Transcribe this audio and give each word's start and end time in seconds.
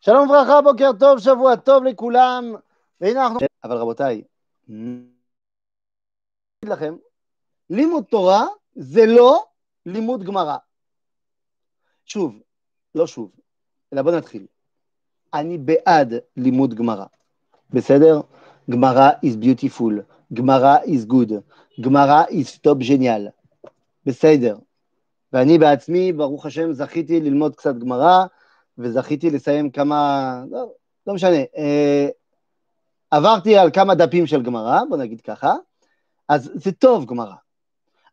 שלום 0.00 0.28
וברכה, 0.28 0.60
בוקר 0.62 0.90
טוב, 0.98 1.18
שבוע 1.18 1.56
טוב 1.56 1.84
לכולם. 1.84 2.54
והנה 3.00 3.26
אנחנו... 3.26 3.40
אבל 3.64 3.76
רבותיי, 3.76 4.22
אני 4.68 5.02
אגיד 6.64 6.72
לכם, 6.72 6.96
לימוד 7.70 8.04
תורה 8.04 8.46
זה 8.74 9.06
לא 9.06 9.44
לימוד 9.86 10.24
גמרא. 10.24 10.56
שוב, 12.04 12.34
לא 12.94 13.06
שוב, 13.06 13.30
אלא 13.92 14.02
בואו 14.02 14.16
נתחיל. 14.16 14.46
אני 15.34 15.58
בעד 15.58 16.14
לימוד 16.36 16.74
גמרא, 16.74 17.06
בסדר? 17.70 18.20
גמרא 18.70 19.10
is 19.10 19.44
beautiful, 19.44 19.92
גמרא 20.32 20.78
is 20.78 21.10
good, 21.12 21.32
גמרא 21.80 22.24
is 22.24 22.58
top 22.66 22.88
ג'ניאל, 22.88 23.28
בסדר. 24.06 24.58
ואני 25.32 25.58
בעצמי, 25.58 26.12
ברוך 26.12 26.46
השם, 26.46 26.72
זכיתי 26.72 27.20
ללמוד 27.20 27.56
קצת 27.56 27.74
גמרא, 27.74 28.26
וזכיתי 28.78 29.30
לסיים 29.30 29.70
כמה, 29.70 30.42
לא, 30.50 30.72
לא 31.06 31.14
משנה, 31.14 31.36
אה, 31.56 32.08
עברתי 33.10 33.56
על 33.56 33.70
כמה 33.70 33.94
דפים 33.94 34.26
של 34.26 34.42
גמרא, 34.42 34.80
בוא 34.88 34.96
נגיד 34.96 35.20
ככה, 35.20 35.54
אז 36.28 36.50
זה 36.54 36.72
טוב 36.72 37.06
גמרא, 37.06 37.34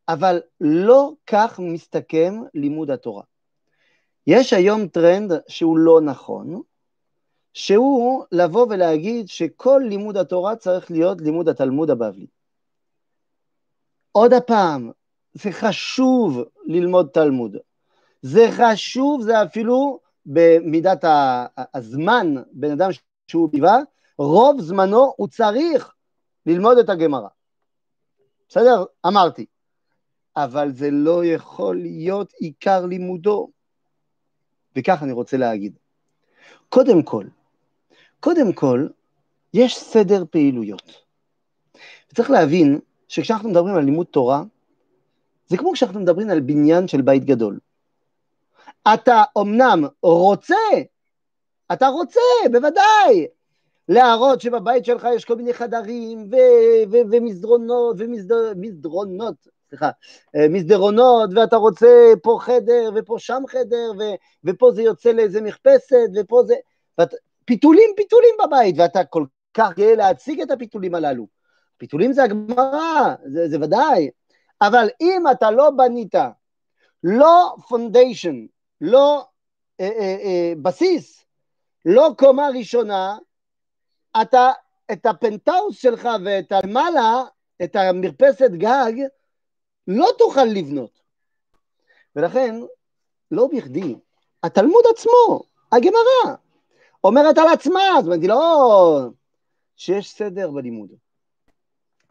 אבל 0.08 0.42
לא 0.62 1.12
כך 1.28 1.60
מסתכם 1.60 2.42
לימוד 2.54 2.92
התורה. 2.92 3.24
יש 4.28 4.54
היום 4.54 4.88
טרנד 4.88 5.32
שהוא 5.48 5.78
לא 5.78 6.02
נכון, 6.02 6.62
שהוא 7.54 8.24
לבוא 8.32 8.68
ולהגיד 8.70 9.28
שכל 9.28 9.82
לימוד 9.90 10.18
התורה 10.18 10.56
צריך 10.56 10.92
להיות 10.92 11.22
לימוד 11.22 11.50
התלמוד 11.50 11.90
הבבלי. 11.90 12.28
עוד 14.12 14.34
הפעם, 14.34 14.92
זה 15.34 15.52
חשוב 15.52 16.44
ללמוד 16.66 17.10
תלמוד. 17.14 17.58
זה 18.22 18.48
חשוב, 18.52 19.22
זה 19.22 19.44
אפילו 19.44 20.00
במידת 20.28 21.04
הזמן, 21.74 22.36
בן 22.52 22.72
אדם 22.72 22.90
שהוא 23.28 23.50
ביבה, 23.52 23.78
רוב 24.18 24.62
זמנו 24.62 25.14
הוא 25.18 25.28
צריך 25.28 25.94
ללמוד 26.46 26.78
את 26.78 26.90
הגמרא. 26.90 27.28
בסדר? 28.50 28.84
אמרתי. 29.08 29.46
אבל 30.36 30.72
זה 30.72 30.92
לא 30.92 31.26
יכול 31.26 31.76
להיות 31.82 32.34
עיקר 32.40 32.86
לימודו. 32.86 33.50
וכך 34.76 35.04
אני 35.04 35.12
רוצה 35.12 35.38
להגיד. 35.38 35.80
קודם 36.70 37.04
כל, 37.04 37.26
קודם 38.20 38.54
כל, 38.54 38.88
יש 39.54 39.78
סדר 39.78 40.24
פעילויות. 40.32 41.04
וצריך 42.12 42.30
להבין 42.30 42.80
שכשאנחנו 43.08 43.50
מדברים 43.50 43.76
על 43.76 43.84
לימוד 43.84 44.08
תורה, 44.08 44.44
זה 45.48 45.58
כמו 45.58 45.72
כשאנחנו 45.74 46.00
מדברים 46.00 46.30
על 46.30 46.40
בניין 46.40 46.88
של 46.88 47.02
בית 47.02 47.26
גדול. 47.26 47.60
אתה 48.94 49.24
אמנם 49.38 49.86
רוצה, 50.04 50.56
אתה 51.74 51.88
רוצה, 51.88 52.20
בוודאי, 52.52 53.28
להראות 53.90 54.42
שבבית 54.42 54.86
שלך 54.86 55.08
יש 55.16 55.26
כל 55.26 55.36
מיני 55.36 55.54
חדרים 55.54 56.30
ו- 56.32 56.92
ו- 56.92 57.12
ומסדרונות, 57.12 57.96
ומסדרונות, 58.00 59.36
סליחה, 59.70 59.90
אה, 60.36 60.48
מסדרונות, 60.50 61.30
ואתה 61.36 61.56
רוצה 61.56 62.14
פה 62.24 62.38
חדר, 62.42 62.92
ופה 62.96 63.16
שם 63.20 63.44
חדר, 63.48 63.92
ו- 64.00 64.16
ופה 64.44 64.72
זה 64.72 64.82
יוצא 64.82 65.12
לאיזה 65.12 65.42
מכפסת, 65.42 66.10
ופה 66.16 66.44
זה... 66.48 66.56
ואת... 66.98 67.14
פיתולים, 67.46 67.90
פיתולים 67.96 68.36
בבית, 68.44 68.76
ואתה 68.78 69.04
כל 69.04 69.26
כך 69.54 69.76
גאה 69.78 69.96
להציג 69.96 70.42
את 70.42 70.52
הפיתולים 70.52 70.96
הללו. 70.96 71.28
פיתולים 71.78 72.14
זה 72.14 72.24
הגמרא, 72.24 73.16
זה, 73.26 73.48
זה 73.48 73.58
ודאי, 73.62 74.10
אבל 74.62 74.88
אם 75.02 75.24
אתה 75.32 75.52
לא 75.52 75.70
בנית, 75.70 76.16
לא 77.04 77.56
foundation, 77.68 78.46
לא 78.82 79.28
אה, 79.80 79.86
אה, 79.86 80.18
אה, 80.24 80.54
בסיס, 80.62 81.26
לא 81.86 82.10
קומה 82.18 82.48
ראשונה, 82.58 83.18
אתה 84.22 84.52
את 84.92 85.06
הפנטהאוס 85.06 85.78
שלך 85.78 86.08
ואת 86.26 86.52
המעלה, 86.52 87.24
את 87.64 87.76
המרפסת 87.76 88.52
גג, 88.52 88.94
לא 89.88 90.08
תוכל 90.18 90.44
לבנות. 90.44 91.00
ולכן, 92.16 92.56
לא 93.32 93.48
בכדי, 93.56 93.96
התלמוד 94.44 94.84
עצמו, 94.94 95.44
הגמרא, 95.72 96.36
אומרת 97.04 97.38
על 97.38 97.48
עצמה, 97.54 97.82
זאת 97.98 98.06
אומרת, 98.06 98.22
היא 98.22 98.30
לא... 98.30 99.10
שיש 99.76 100.10
סדר 100.10 100.52
בלימוד. 100.52 100.92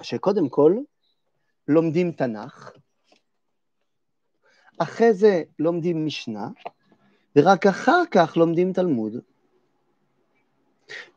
שקודם 0.03 0.49
כל, 0.49 0.77
לומדים 1.69 2.13
תנ"ך, 2.13 2.73
אחרי 4.79 5.15
זה 5.15 5.43
לומדים 5.59 6.07
משנה, 6.07 6.49
ורק 7.37 7.67
אחר 7.67 8.03
כך 8.11 8.37
לומדים 8.37 8.73
תלמוד. 8.73 9.13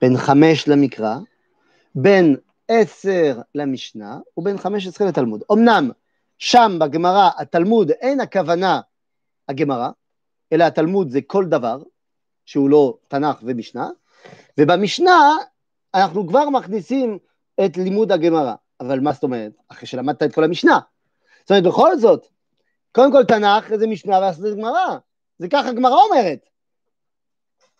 בין 0.02 0.18
חמש 0.18 0.68
למקרא, 0.68 1.18
בין 1.96 2.36
עשר 2.68 3.42
למשנה, 3.56 4.20
ובין 4.38 4.58
חמש 4.58 4.88
עשרה 4.88 5.08
לתלמוד. 5.08 5.44
אמנם 5.52 5.92
שם 6.38 6.78
בגמרא, 6.80 7.30
התלמוד, 7.38 7.92
אין 7.92 8.20
הכוונה 8.20 8.82
הגמרא, 9.50 9.90
אלא 10.54 10.64
התלמוד 10.64 11.10
זה 11.10 11.20
כל 11.28 11.46
דבר, 11.46 11.82
שהוא 12.46 12.70
לא 12.70 12.98
תנ"ך 13.08 13.40
ומשנה, 13.44 13.90
ובמשנה 14.60 15.36
אנחנו 15.94 16.28
כבר 16.28 16.50
מכניסים 16.50 17.18
את 17.66 17.78
לימוד 17.78 18.12
הגמרא. 18.12 18.54
אבל 18.80 19.00
מה 19.00 19.14
זאת 19.14 19.24
אומרת? 19.24 19.52
אחרי 19.68 19.88
שלמדת 19.88 20.24
את 20.24 20.36
כל 20.36 20.44
המשנה. 20.44 20.80
זאת 21.42 21.52
אומרת, 21.52 21.64
בכל 21.64 21.98
זאת, 21.98 22.28
קודם 22.92 23.12
כל 23.12 23.26
תנ"ך 23.26 23.76
זה 23.76 23.88
משנה 23.88 24.20
ואז 24.20 24.36
זה 24.38 24.52
גמרא. 24.52 24.98
זה 25.40 25.48
ככה 25.48 25.72
גמרא 25.72 25.96
אומרת. 25.96 26.40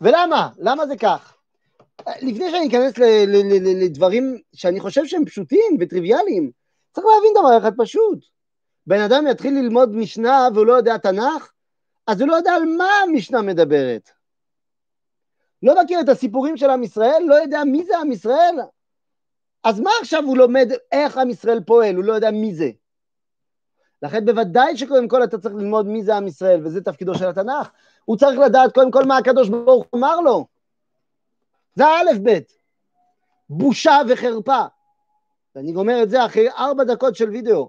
ולמה? 0.00 0.48
למה 0.58 0.86
זה 0.86 0.96
כך? 0.96 1.36
לפני 2.08 2.50
שאני 2.50 2.68
אכנס 2.68 2.92
לדברים 3.82 4.38
שאני 4.54 4.80
חושב 4.80 5.06
שהם 5.06 5.24
פשוטים 5.24 5.76
וטריוויאליים, 5.80 6.50
צריך 6.92 7.06
להבין 7.06 7.32
דבר 7.38 7.58
אחד 7.58 7.72
פשוט. 7.78 8.18
בן 8.86 9.00
אדם 9.00 9.26
יתחיל 9.26 9.54
ללמוד 9.54 9.94
משנה 9.94 10.48
והוא 10.54 10.66
לא 10.66 10.72
יודע 10.72 10.98
תנ"ך, 10.98 11.52
אז 12.06 12.20
הוא 12.20 12.28
לא 12.28 12.34
יודע 12.34 12.52
על 12.52 12.64
מה 12.64 12.90
המשנה 13.02 13.42
מדברת. 13.42 14.10
לא 15.62 15.82
מכיר 15.82 16.00
את 16.00 16.08
הסיפורים 16.08 16.56
של 16.56 16.70
עם 16.70 16.82
ישראל, 16.82 17.22
לא 17.26 17.34
יודע 17.34 17.64
מי 17.64 17.84
זה 17.84 17.98
עם 17.98 18.12
ישראל, 18.12 18.54
אז 19.64 19.80
מה 19.80 19.90
עכשיו 20.00 20.24
הוא 20.24 20.36
לומד 20.36 20.68
איך 20.92 21.18
עם 21.18 21.30
ישראל 21.30 21.60
פועל, 21.66 21.96
הוא 21.96 22.04
לא 22.04 22.12
יודע 22.12 22.30
מי 22.30 22.54
זה. 22.54 22.70
לכן 24.02 24.24
בוודאי 24.24 24.76
שקודם 24.76 25.08
כל 25.08 25.24
אתה 25.24 25.38
צריך 25.38 25.54
ללמוד 25.54 25.86
מי 25.86 26.02
זה 26.02 26.16
עם 26.16 26.26
ישראל, 26.26 26.66
וזה 26.66 26.80
תפקידו 26.80 27.14
של 27.14 27.28
התנ"ך. 27.28 27.70
הוא 28.04 28.16
צריך 28.16 28.38
לדעת 28.38 28.74
קודם 28.74 28.90
כל 28.90 29.04
מה 29.04 29.16
הקדוש 29.18 29.48
ברוך 29.48 29.86
הוא 29.90 29.98
אמר 29.98 30.20
לו. 30.20 30.46
זה 31.74 31.86
האלף 31.86 32.18
בית. 32.18 32.52
בושה 33.48 33.98
וחרפה. 34.08 34.60
ואני 35.54 35.72
גומר 35.72 36.02
את 36.02 36.10
זה 36.10 36.26
אחרי 36.26 36.50
ארבע 36.50 36.84
דקות 36.84 37.16
של 37.16 37.30
וידאו. 37.30 37.68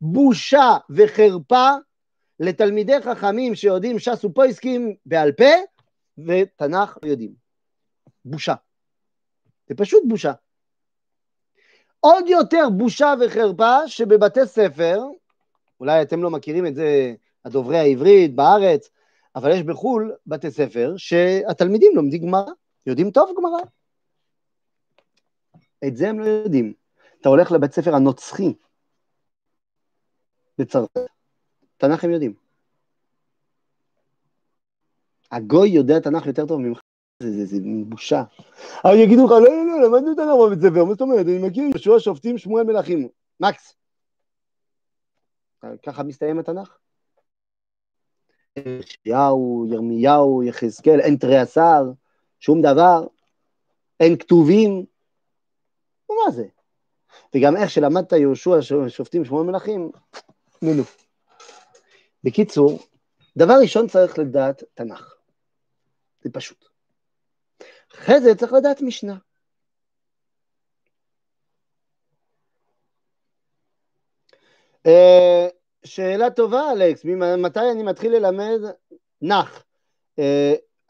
בושה 0.00 0.76
וחרפה 0.90 1.68
לתלמידי 2.40 3.00
חכמים 3.02 3.54
שיודעים 3.54 3.98
ש"ס 3.98 4.24
ופויסקים 4.24 4.96
בעל 5.06 5.32
פה, 5.32 5.44
ותנ"ך 6.18 6.98
יודעים. 7.04 7.32
בושה. 8.24 8.54
זה 9.68 9.74
פשוט 9.74 10.02
בושה. 10.08 10.32
עוד 12.00 12.28
יותר 12.28 12.68
בושה 12.76 13.14
וחרפה 13.20 13.88
שבבתי 13.88 14.46
ספר, 14.46 14.98
אולי 15.80 16.02
אתם 16.02 16.22
לא 16.22 16.30
מכירים 16.30 16.66
את 16.66 16.74
זה, 16.74 17.14
הדוברי 17.44 17.78
העברית 17.78 18.34
בארץ, 18.34 18.90
אבל 19.36 19.50
יש 19.50 19.62
בחו"ל 19.62 20.16
בתי 20.26 20.50
ספר 20.50 20.94
שהתלמידים 20.96 21.92
לומדים 21.94 22.22
גמרא, 22.22 22.52
יודעים 22.86 23.10
טוב 23.10 23.30
גמרא. 23.36 23.60
את 25.86 25.96
זה 25.96 26.08
הם 26.08 26.18
לא 26.18 26.24
יודעים. 26.24 26.72
אתה 27.20 27.28
הולך 27.28 27.52
לבית 27.52 27.72
ספר 27.72 27.94
הנוצחי 27.94 28.54
בצרפת, 30.58 31.00
תנ"ך 31.76 32.04
הם 32.04 32.10
יודעים. 32.10 32.34
הגוי 35.32 35.68
יודע 35.68 36.00
תנ"ך 36.00 36.26
יותר 36.26 36.46
טוב 36.46 36.60
ממך. 36.60 36.80
זה, 37.22 37.30
זה, 37.30 37.44
זה 37.46 37.56
בושה. 37.86 38.22
אבל 38.84 38.94
יגידו 38.94 39.26
לך, 39.26 39.30
לא, 39.30 39.40
לא, 39.40 39.66
לא, 39.66 39.88
למדנו 39.88 40.22
הנורא 40.22 40.48
בבית 40.48 40.60
ספר, 40.60 40.84
מה 40.84 40.90
זאת 40.90 41.00
אומרת, 41.00 41.26
אני 41.26 41.48
מכיר 41.48 41.64
יהושע 41.64 41.98
שופטים 41.98 42.38
שמואל 42.38 42.64
מלכים. 42.64 43.08
מקס. 43.40 43.77
ככה 45.86 46.02
מסתיים 46.02 46.38
התנ"ך? 46.38 46.78
ישעיהו, 48.56 49.66
ירמיהו, 49.70 50.42
יחזקאל, 50.42 51.00
אין 51.00 51.16
תרי 51.16 51.38
עשר, 51.38 51.82
שום 52.40 52.62
דבר, 52.62 53.06
אין 54.00 54.18
כתובים. 54.18 54.84
מה 56.08 56.32
זה? 56.32 56.46
וגם 57.34 57.56
איך 57.56 57.70
שלמדת 57.70 58.12
יהושע 58.12 58.58
שופטים 58.88 59.24
שמואל 59.24 59.46
מלכים, 59.46 59.90
נו 60.62 60.74
נו. 60.74 60.82
בקיצור, 62.24 62.78
דבר 63.36 63.54
ראשון 63.62 63.88
צריך 63.88 64.18
לדעת 64.18 64.62
תנ"ך. 64.74 65.14
זה 66.20 66.30
פשוט. 66.32 66.68
אחרי 67.94 68.20
זה 68.20 68.34
צריך 68.34 68.52
לדעת 68.52 68.82
משנה. 68.82 69.16
שאלה 75.84 76.30
טובה, 76.30 76.72
אלכס, 76.72 77.04
מתי 77.38 77.60
אני 77.72 77.82
מתחיל 77.82 78.12
ללמד 78.12 78.60
נח? 79.22 79.64
Uh, 80.20 80.22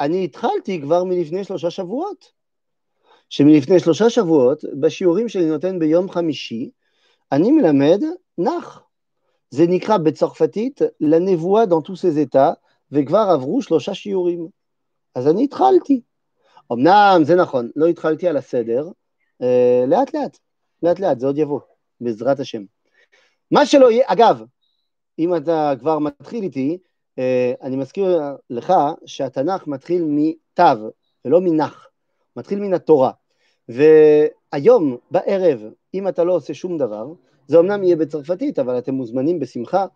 אני 0.01 0.25
התחלתי 0.25 0.81
כבר 0.81 1.05
מלפני 1.05 1.45
שלושה 1.45 1.71
שבועות. 1.71 2.39
שמלפני 3.29 3.81
שלושה 3.81 4.11
שבועות, 4.11 4.65
בשיעורים 4.81 5.29
שאני 5.29 5.45
נותן 5.45 5.79
ביום 5.79 6.11
חמישי, 6.11 6.71
אני 7.33 7.51
מלמד 7.51 8.01
נח. 8.39 8.83
זה 9.51 9.65
נקרא 9.69 9.97
בצרפתית 9.97 10.81
לנבואה 11.01 11.65
ses 11.65 12.37
états, 12.37 12.55
וכבר 12.93 13.29
עברו 13.33 13.63
שלושה 13.63 13.95
שיעורים. 13.95 14.49
אז 15.15 15.29
אני 15.29 15.45
התחלתי. 15.45 16.01
אמנם 16.73 17.21
זה 17.25 17.35
נכון, 17.35 17.71
לא 17.77 17.87
התחלתי 17.87 18.29
על 18.29 18.37
הסדר, 18.37 18.89
אה, 19.43 19.85
לאט 19.87 20.15
לאט, 20.15 20.39
לאט 20.83 21.01
לאט, 21.01 21.19
זה 21.19 21.27
עוד 21.27 21.39
יבוא, 21.39 21.61
בעזרת 22.01 22.41
השם. 22.41 22.63
מה 23.51 23.67
שלא 23.67 23.91
יהיה, 23.91 24.05
אגב, 24.07 24.43
אם 25.19 25.37
אתה 25.37 25.73
כבר 25.81 25.99
מתחיל 25.99 26.45
איתי, 26.45 26.79
אה, 27.19 27.53
אני 27.63 27.77
מזכיר 27.77 28.21
לך 28.51 28.73
שהתנ"ך 29.07 29.67
מתחיל 29.67 30.05
מתו 30.09 30.91
ולא 31.25 31.41
מנח, 31.41 31.87
מתחיל 32.37 32.61
מן 32.61 32.75
התורה. 32.75 33.11
והיום, 33.69 34.97
בערב, 35.11 35.61
אם 35.95 36.09
אתה 36.09 36.25
לא 36.25 36.33
עושה 36.33 36.55
שום 36.55 36.79
דבר, 36.79 37.13
זה 37.47 37.59
אמנם 37.59 37.85
יהיה 37.85 37.97
בצרפתית, 37.97 38.59
אבל 38.59 38.79
אתם 38.79 38.95
מוזמנים 38.95 39.39
בשמחה 39.39 39.87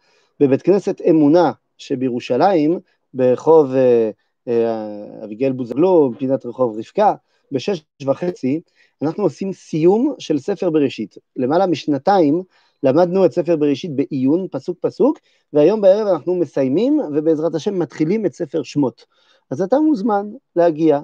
בבית 0.41 0.63
כנסת 0.63 1.01
אמונה 1.11 1.53
שבירושלים, 1.79 2.79
ברחוב 3.15 3.75
אה, 3.75 4.11
אה, 4.49 5.25
אביגיל 5.25 5.53
בוזגלו, 5.53 6.13
פינת 6.19 6.47
רחוב 6.47 6.79
רבקה, 6.79 7.15
בשש 7.53 7.83
וחצי, 8.07 8.61
אנחנו 9.03 9.23
עושים 9.23 9.53
סיום 9.53 10.15
של 10.19 10.39
ספר 10.39 10.71
בראשית. 10.71 11.17
למעלה 11.37 11.67
משנתיים 11.67 12.43
למדנו 12.83 13.27
את 13.27 13.33
ספר 13.33 13.57
בראשית 13.57 13.97
בעיון, 13.97 14.47
פסוק 14.51 14.79
פסוק, 14.81 15.19
והיום 15.53 15.81
בערב 15.81 16.07
אנחנו 16.07 16.35
מסיימים, 16.35 17.01
ובעזרת 17.15 17.55
השם 17.55 17.79
מתחילים 17.79 18.27
את 18.27 18.35
ספר 18.35 18.63
שמות. 18.63 19.07
אז 19.51 19.63
אתה 19.63 19.81
מוזמן 19.81 20.27
להגיע. 20.57 21.01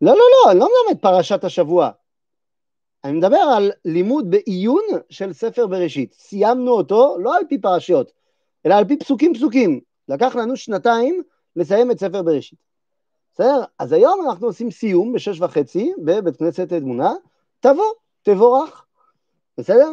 לא, 0.00 0.12
לא, 0.12 0.16
לא, 0.16 0.50
אני 0.50 0.58
לא 0.58 0.68
מלמד 0.68 1.00
פרשת 1.00 1.44
השבוע. 1.44 1.90
אני 3.04 3.12
מדבר 3.12 3.36
על 3.56 3.72
לימוד 3.84 4.30
בעיון 4.30 4.82
של 5.10 5.32
ספר 5.32 5.66
בראשית. 5.66 6.12
סיימנו 6.12 6.70
אותו 6.70 7.16
לא 7.18 7.36
על 7.36 7.42
פי 7.48 7.58
פרשיות, 7.58 8.12
אלא 8.66 8.74
על 8.74 8.84
פי 8.84 8.98
פסוקים 8.98 9.34
פסוקים. 9.34 9.80
לקח 10.08 10.36
לנו 10.36 10.56
שנתיים 10.56 11.22
לסיים 11.56 11.90
את 11.90 12.00
ספר 12.00 12.22
בראשית. 12.22 12.58
בסדר? 13.34 13.64
אז 13.78 13.92
היום 13.92 14.26
אנחנו 14.28 14.46
עושים 14.46 14.70
סיום 14.70 15.12
בשש 15.12 15.40
וחצי 15.40 15.92
בבית 16.04 16.36
כנסת 16.36 16.72
אמונה, 16.72 17.12
תבוא, 17.60 17.92
תבורך, 18.24 18.84
בסדר? 19.58 19.92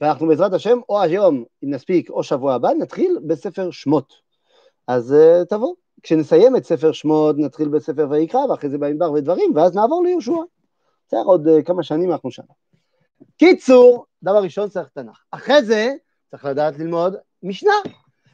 ואנחנו 0.00 0.26
בעזרת 0.26 0.52
השם, 0.52 0.78
או 0.88 1.02
היום, 1.02 1.44
אם 1.64 1.70
נספיק, 1.70 2.10
או 2.10 2.22
שבוע 2.22 2.54
הבא, 2.54 2.68
נתחיל 2.72 3.18
בספר 3.26 3.70
שמות. 3.70 4.14
אז 4.86 5.14
uh, 5.14 5.44
תבוא. 5.44 5.74
כשנסיים 6.02 6.56
את 6.56 6.64
ספר 6.64 6.92
שמות, 6.92 7.36
נתחיל 7.38 7.68
בספר 7.68 8.06
ויקרא, 8.10 8.40
ואחרי 8.40 8.70
זה 8.70 8.78
במדבר 8.78 9.12
ודברים, 9.12 9.52
ואז 9.56 9.76
נעבור 9.76 10.04
ליהושע. 10.04 10.36
בסדר, 11.06 11.20
עוד 11.20 11.48
uh, 11.48 11.62
כמה 11.62 11.82
שנים 11.82 12.12
אנחנו 12.12 12.30
שם. 12.30 12.42
קיצור, 13.36 14.06
דבר 14.22 14.42
ראשון 14.42 14.68
צריך 14.68 14.88
תנ"ך. 14.88 15.22
אחרי 15.30 15.62
זה 15.62 15.94
צריך 16.30 16.44
לדעת 16.44 16.78
ללמוד 16.78 17.16
משנה. 17.42 17.74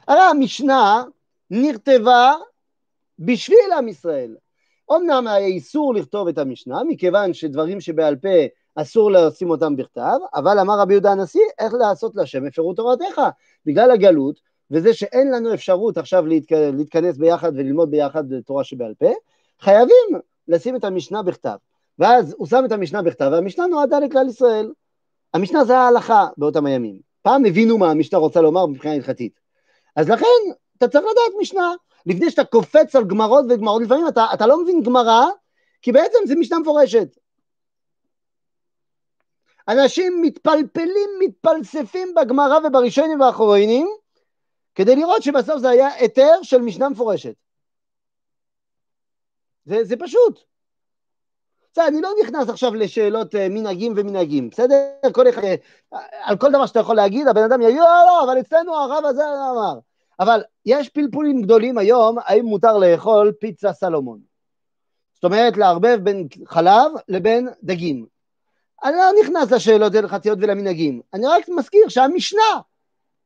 הרי 0.07 0.21
המשנה 0.21 1.03
נכתבה 1.51 2.33
בשביל 3.19 3.71
עם 3.77 3.87
ישראל. 3.87 4.35
אמנם 4.91 5.27
היה 5.27 5.45
איסור 5.45 5.93
לכתוב 5.93 6.27
את 6.27 6.37
המשנה, 6.37 6.83
מכיוון 6.87 7.33
שדברים 7.33 7.81
שבעל 7.81 8.15
פה 8.15 8.29
אסור 8.81 9.11
לשים 9.11 9.49
אותם 9.49 9.75
בכתב, 9.75 10.17
אבל 10.35 10.59
אמר 10.59 10.79
רבי 10.79 10.93
יהודה 10.93 11.11
הנשיא, 11.11 11.41
איך 11.59 11.73
לעשות 11.73 12.15
להשם 12.15 12.45
הפרו 12.45 12.73
תורתך? 12.73 13.21
בגלל 13.65 13.91
הגלות, 13.91 14.39
וזה 14.71 14.93
שאין 14.93 15.31
לנו 15.31 15.53
אפשרות 15.53 15.97
עכשיו 15.97 16.25
להתכ... 16.25 16.51
להתכנס 16.51 17.17
ביחד 17.17 17.51
וללמוד 17.55 17.91
ביחד 17.91 18.23
תורה 18.39 18.63
שבעל 18.63 18.93
פה, 18.93 19.11
חייבים 19.61 20.19
לשים 20.47 20.75
את 20.75 20.83
המשנה 20.83 21.23
בכתב. 21.23 21.55
ואז 21.99 22.35
הוא 22.37 22.47
שם 22.47 22.63
את 22.65 22.71
המשנה 22.71 23.01
בכתב, 23.01 23.29
והמשנה 23.31 23.67
נועדה 23.67 23.99
לכלל 23.99 24.27
ישראל. 24.29 24.71
המשנה 25.33 25.65
זה 25.65 25.77
ההלכה 25.77 26.27
באותם 26.37 26.65
הימים. 26.65 26.99
פעם 27.21 27.45
הבינו 27.45 27.77
מה 27.77 27.91
המשנה 27.91 28.19
רוצה 28.19 28.41
לומר 28.41 28.65
מבחינה 28.65 28.93
הלכתית. 28.93 29.39
אז 29.95 30.09
לכן, 30.09 30.25
אתה 30.77 30.87
צריך 30.87 31.03
לדעת 31.03 31.41
משנה. 31.41 31.73
לפני 32.05 32.29
שאתה 32.29 32.43
קופץ 32.43 32.95
על 32.95 33.03
גמרות 33.03 33.45
וגמרות, 33.49 33.81
לפעמים 33.81 34.07
אתה, 34.07 34.25
אתה 34.33 34.47
לא 34.47 34.63
מבין 34.63 34.83
גמרא, 34.83 35.25
כי 35.81 35.91
בעצם 35.91 36.17
זה 36.25 36.35
משנה 36.35 36.59
מפורשת. 36.59 37.17
אנשים 39.69 40.21
מתפלפלים, 40.21 41.09
מתפלספים 41.19 42.13
בגמרא 42.15 42.59
ובראשונים 42.67 43.19
והאחרונים, 43.19 43.87
כדי 44.75 44.95
לראות 44.95 45.23
שבסוף 45.23 45.57
זה 45.57 45.69
היה 45.69 45.87
היתר 45.93 46.43
של 46.43 46.61
משנה 46.61 46.89
מפורשת. 46.89 47.33
זה, 49.65 49.83
זה 49.83 49.95
פשוט. 49.97 50.39
בסדר, 51.71 51.87
אני 51.87 52.01
לא 52.01 52.09
נכנס 52.23 52.49
עכשיו 52.49 52.75
לשאלות 52.75 53.35
uh, 53.35 53.37
מנהגים 53.49 53.93
ומנהגים, 53.95 54.49
בסדר? 54.49 54.75
כל 55.11 55.29
אחד, 55.29 55.41
uh, 55.41 55.97
על 56.23 56.37
כל 56.37 56.51
דבר 56.51 56.65
שאתה 56.65 56.79
יכול 56.79 56.95
להגיד, 56.95 57.27
הבן 57.27 57.43
אדם 57.43 57.61
יגיד, 57.61 57.79
לא, 57.79 58.03
לא, 58.07 58.23
אבל 58.23 58.39
אצלנו 58.39 58.75
הרב 58.75 59.05
הזה 59.05 59.23
אמר. 59.23 59.79
אבל 60.19 60.41
יש 60.65 60.89
פלפולים 60.89 61.41
גדולים 61.41 61.77
היום, 61.77 62.17
האם 62.25 62.45
מותר 62.45 62.77
לאכול 62.77 63.31
פיצה 63.39 63.73
סלומון. 63.73 64.19
זאת 65.13 65.23
אומרת, 65.23 65.57
לערבב 65.57 65.99
בין 66.03 66.27
חלב 66.45 66.91
לבין 67.07 67.49
דגים. 67.63 68.18
אני 68.83 68.95
לא 68.97 69.11
נכנס 69.23 69.51
לשאלות 69.51 69.95
הלכתיות 69.95 70.37
ולמנהגים, 70.41 71.01
אני 71.13 71.27
רק 71.27 71.49
מזכיר 71.49 71.87
שהמשנה 71.87 72.61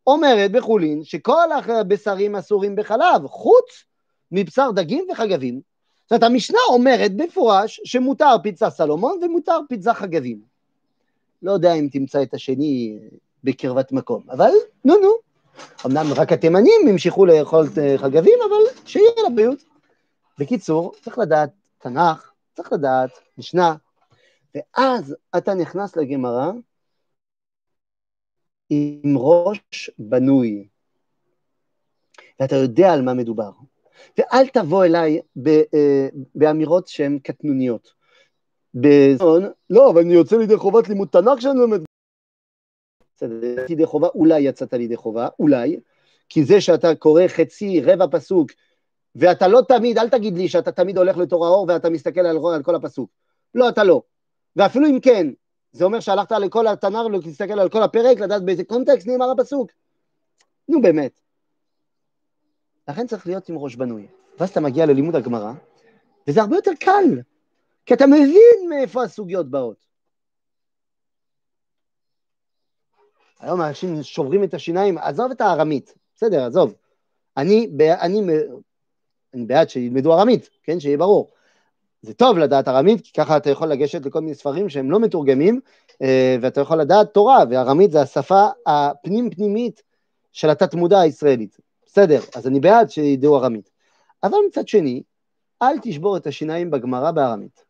אומרת 0.08 0.52
בחולין 0.52 1.04
שכל 1.04 1.52
הבשרים 1.68 2.36
אסורים 2.36 2.76
בחלב, 2.76 3.28
חוץ 3.28 3.84
מבשר 4.32 4.72
דגים 4.72 5.08
וחגבים. 5.12 5.62
זאת 6.04 6.12
אומרת, 6.12 6.24
המשנה 6.24 6.60
אומרת 6.70 7.16
במפורש 7.16 7.82
שמותר 7.86 8.36
פיצה 8.44 8.70
סלומון 8.70 9.20
ומותר 9.24 9.60
פיצה 9.70 9.94
חגבים. 9.94 10.42
לא 11.44 11.52
יודע 11.52 11.74
אם 11.74 11.88
תמצא 11.92 12.24
את 12.24 12.34
השני 12.34 12.98
בקרבת 13.44 13.92
מקום, 13.92 14.24
אבל 14.30 14.52
נו 14.86 14.96
נו. 15.00 15.14
אמנם 15.86 16.14
רק 16.16 16.32
התימנים 16.32 16.88
המשיכו 16.90 17.26
לאכול 17.26 17.68
חגבים, 17.98 18.40
אבל 18.50 18.82
שיהיה 18.86 19.12
לבריאות. 19.30 19.64
בקיצור, 20.40 20.94
צריך 21.02 21.18
לדעת 21.18 21.50
תנ"ך, 21.80 22.32
צריך 22.56 22.74
לדעת 22.74 23.10
משנה, 23.38 23.76
ואז 24.56 25.16
אתה 25.38 25.54
נכנס 25.54 25.98
לגמרא 25.98 26.52
עם 28.70 29.14
ראש 29.18 29.92
בנוי, 29.98 30.68
ואתה 32.40 32.56
יודע 32.56 32.94
על 32.94 33.02
מה 33.02 33.14
מדובר. 33.14 33.52
ואל 34.18 34.48
תבוא 34.48 34.86
אליי 34.86 35.20
אה, 35.48 36.08
באמירות 36.36 36.88
שהן 36.88 37.20
קטנוניות. 37.20 37.94
בזמן, 38.74 39.50
לא, 39.70 39.92
אבל 39.92 40.02
אני 40.02 40.14
יוצא 40.14 40.38
לידי 40.38 40.58
חובת 40.58 40.90
לימוד 40.90 41.08
תנ"ך 41.08 41.38
כשאני 41.38 41.60
לומד. 41.60 41.80
בסדר, 43.16 43.64
לידי 43.68 43.86
חובה, 43.86 44.08
אולי 44.16 44.40
יצאת 44.40 44.74
לידי 44.74 44.96
חובה, 44.96 45.28
אולי, 45.40 45.80
כי 46.30 46.44
זה 46.44 46.62
שאתה 46.62 46.96
קורא 46.96 47.28
חצי, 47.28 47.82
רבע 47.82 48.06
פסוק, 48.12 48.52
ואתה 49.16 49.48
לא 49.48 49.62
תמיד, 49.68 49.98
אל 49.98 50.10
תגיד 50.10 50.38
לי 50.38 50.48
שאתה 50.48 50.72
תמיד 50.72 50.98
הולך 50.98 51.18
לתור 51.18 51.46
האור 51.46 51.66
ואתה 51.68 51.90
מסתכל 51.90 52.20
על, 52.20 52.38
על 52.56 52.64
כל 52.64 52.76
הפסוק. 52.76 53.10
לא, 53.56 53.70
אתה 53.70 53.84
לא. 53.84 54.02
ואפילו 54.56 54.88
אם 54.88 55.00
כן, 55.00 55.28
זה 55.72 55.86
אומר 55.86 56.00
שהלכת 56.00 56.32
לכל 56.32 56.68
התנ"ר 56.68 57.08
להסתכל 57.08 57.60
על 57.60 57.70
כל 57.70 57.84
הפרק, 57.84 58.20
לדעת 58.20 58.44
באיזה 58.46 58.64
קונטקסט 58.64 59.08
נאמר 59.08 59.32
הפסוק. 59.32 59.72
נו 60.70 60.82
באמת. 60.82 61.12
לכן 62.88 63.08
צריך 63.08 63.28
להיות 63.28 63.50
עם 63.50 63.58
ראש 63.58 63.76
בנוי. 63.76 64.08
ואז 64.40 64.50
אתה 64.50 64.60
מגיע 64.60 64.86
ללימוד 64.86 65.16
הגמרא, 65.16 65.52
וזה 66.28 66.42
הרבה 66.42 66.56
יותר 66.56 66.72
קל, 66.80 67.22
כי 67.86 67.94
אתה 67.94 68.08
מבין 68.08 68.70
מאיפה 68.70 69.04
הסוגיות 69.04 69.50
באות. 69.50 69.86
היום 73.40 73.62
אנשים 73.62 74.04
שוברים 74.04 74.44
את 74.44 74.54
השיניים, 74.54 74.98
עזוב 74.98 75.32
את 75.32 75.42
הארמית, 75.42 75.96
בסדר, 76.16 76.46
עזוב. 76.46 76.74
אני, 77.38 77.70
אני, 78.02 78.22
אני 79.34 79.46
בעד 79.46 79.70
שילמדו 79.70 80.14
ארמית, 80.14 80.50
כן, 80.64 80.80
שיהיה 80.80 80.98
ברור. 80.98 81.33
זה 82.04 82.14
טוב 82.14 82.38
לדעת 82.38 82.68
ארמית, 82.68 83.02
כי 83.02 83.12
ככה 83.14 83.38
אתה 83.38 83.50
יכול 83.50 83.68
לגשת 83.68 84.06
לכל 84.06 84.20
מיני 84.20 84.36
ספרים 84.36 84.70
שהם 84.70 84.92
לא 84.92 85.00
מתורגמים, 85.00 85.60
אה, 86.02 86.38
ואתה 86.42 86.62
יכול 86.62 86.82
לדעת 86.82 87.14
תורה, 87.14 87.44
וארמית 87.50 87.92
זה 87.92 88.02
השפה 88.02 88.48
הפנים-פנימית 88.66 89.84
של 90.32 90.50
התת-מודע 90.50 91.00
הישראלית. 91.00 91.58
בסדר, 91.86 92.20
אז 92.36 92.48
אני 92.48 92.60
בעד 92.60 92.90
שידעו 92.90 93.38
ארמית. 93.38 93.70
אבל 94.24 94.38
מצד 94.48 94.68
שני, 94.68 95.04
אל 95.62 95.80
תשבור 95.82 96.18
את 96.18 96.28
השיניים 96.28 96.72
בגמרא 96.72 97.12
בארמית. 97.12 97.64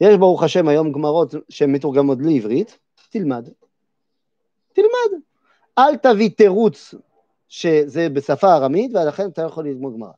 יש 0.00 0.16
ברוך 0.16 0.42
השם 0.42 0.68
היום 0.68 0.92
גמרות 0.92 1.34
שהן 1.48 1.72
מתורגמות 1.72 2.18
לעברית, 2.20 2.78
תלמד. 3.10 3.48
תלמד. 4.72 5.20
אל 5.78 5.96
תביא 5.96 6.30
תירוץ 6.36 6.94
שזה 7.48 8.08
בשפה 8.08 8.54
ארמית, 8.54 8.90
ולכן 8.94 9.28
אתה 9.28 9.42
יכול 9.42 9.68
ללמוד 9.68 9.94
גמרא. 9.94 10.12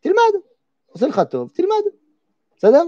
תלמד. 0.00 0.53
עושה 0.94 1.06
לך 1.06 1.20
טוב, 1.30 1.50
תלמד, 1.54 1.82
בסדר? 2.56 2.84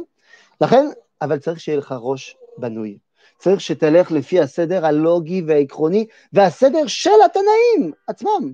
לכן, 0.60 0.86
אבל 1.22 1.38
צריך 1.38 1.60
שיהיה 1.60 1.78
לך 1.78 1.94
ראש 1.98 2.36
בנוי. 2.58 2.98
צריך 3.38 3.60
שתלך 3.60 4.12
לפי 4.12 4.40
הסדר 4.40 4.86
הלוגי 4.86 5.42
והעקרוני, 5.46 6.06
והסדר 6.32 6.86
של 6.86 7.10
התנאים 7.24 7.92
עצמם. 8.06 8.52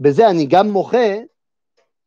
בזה 0.00 0.30
אני 0.30 0.46
גם 0.46 0.70
מוחה, 0.70 1.14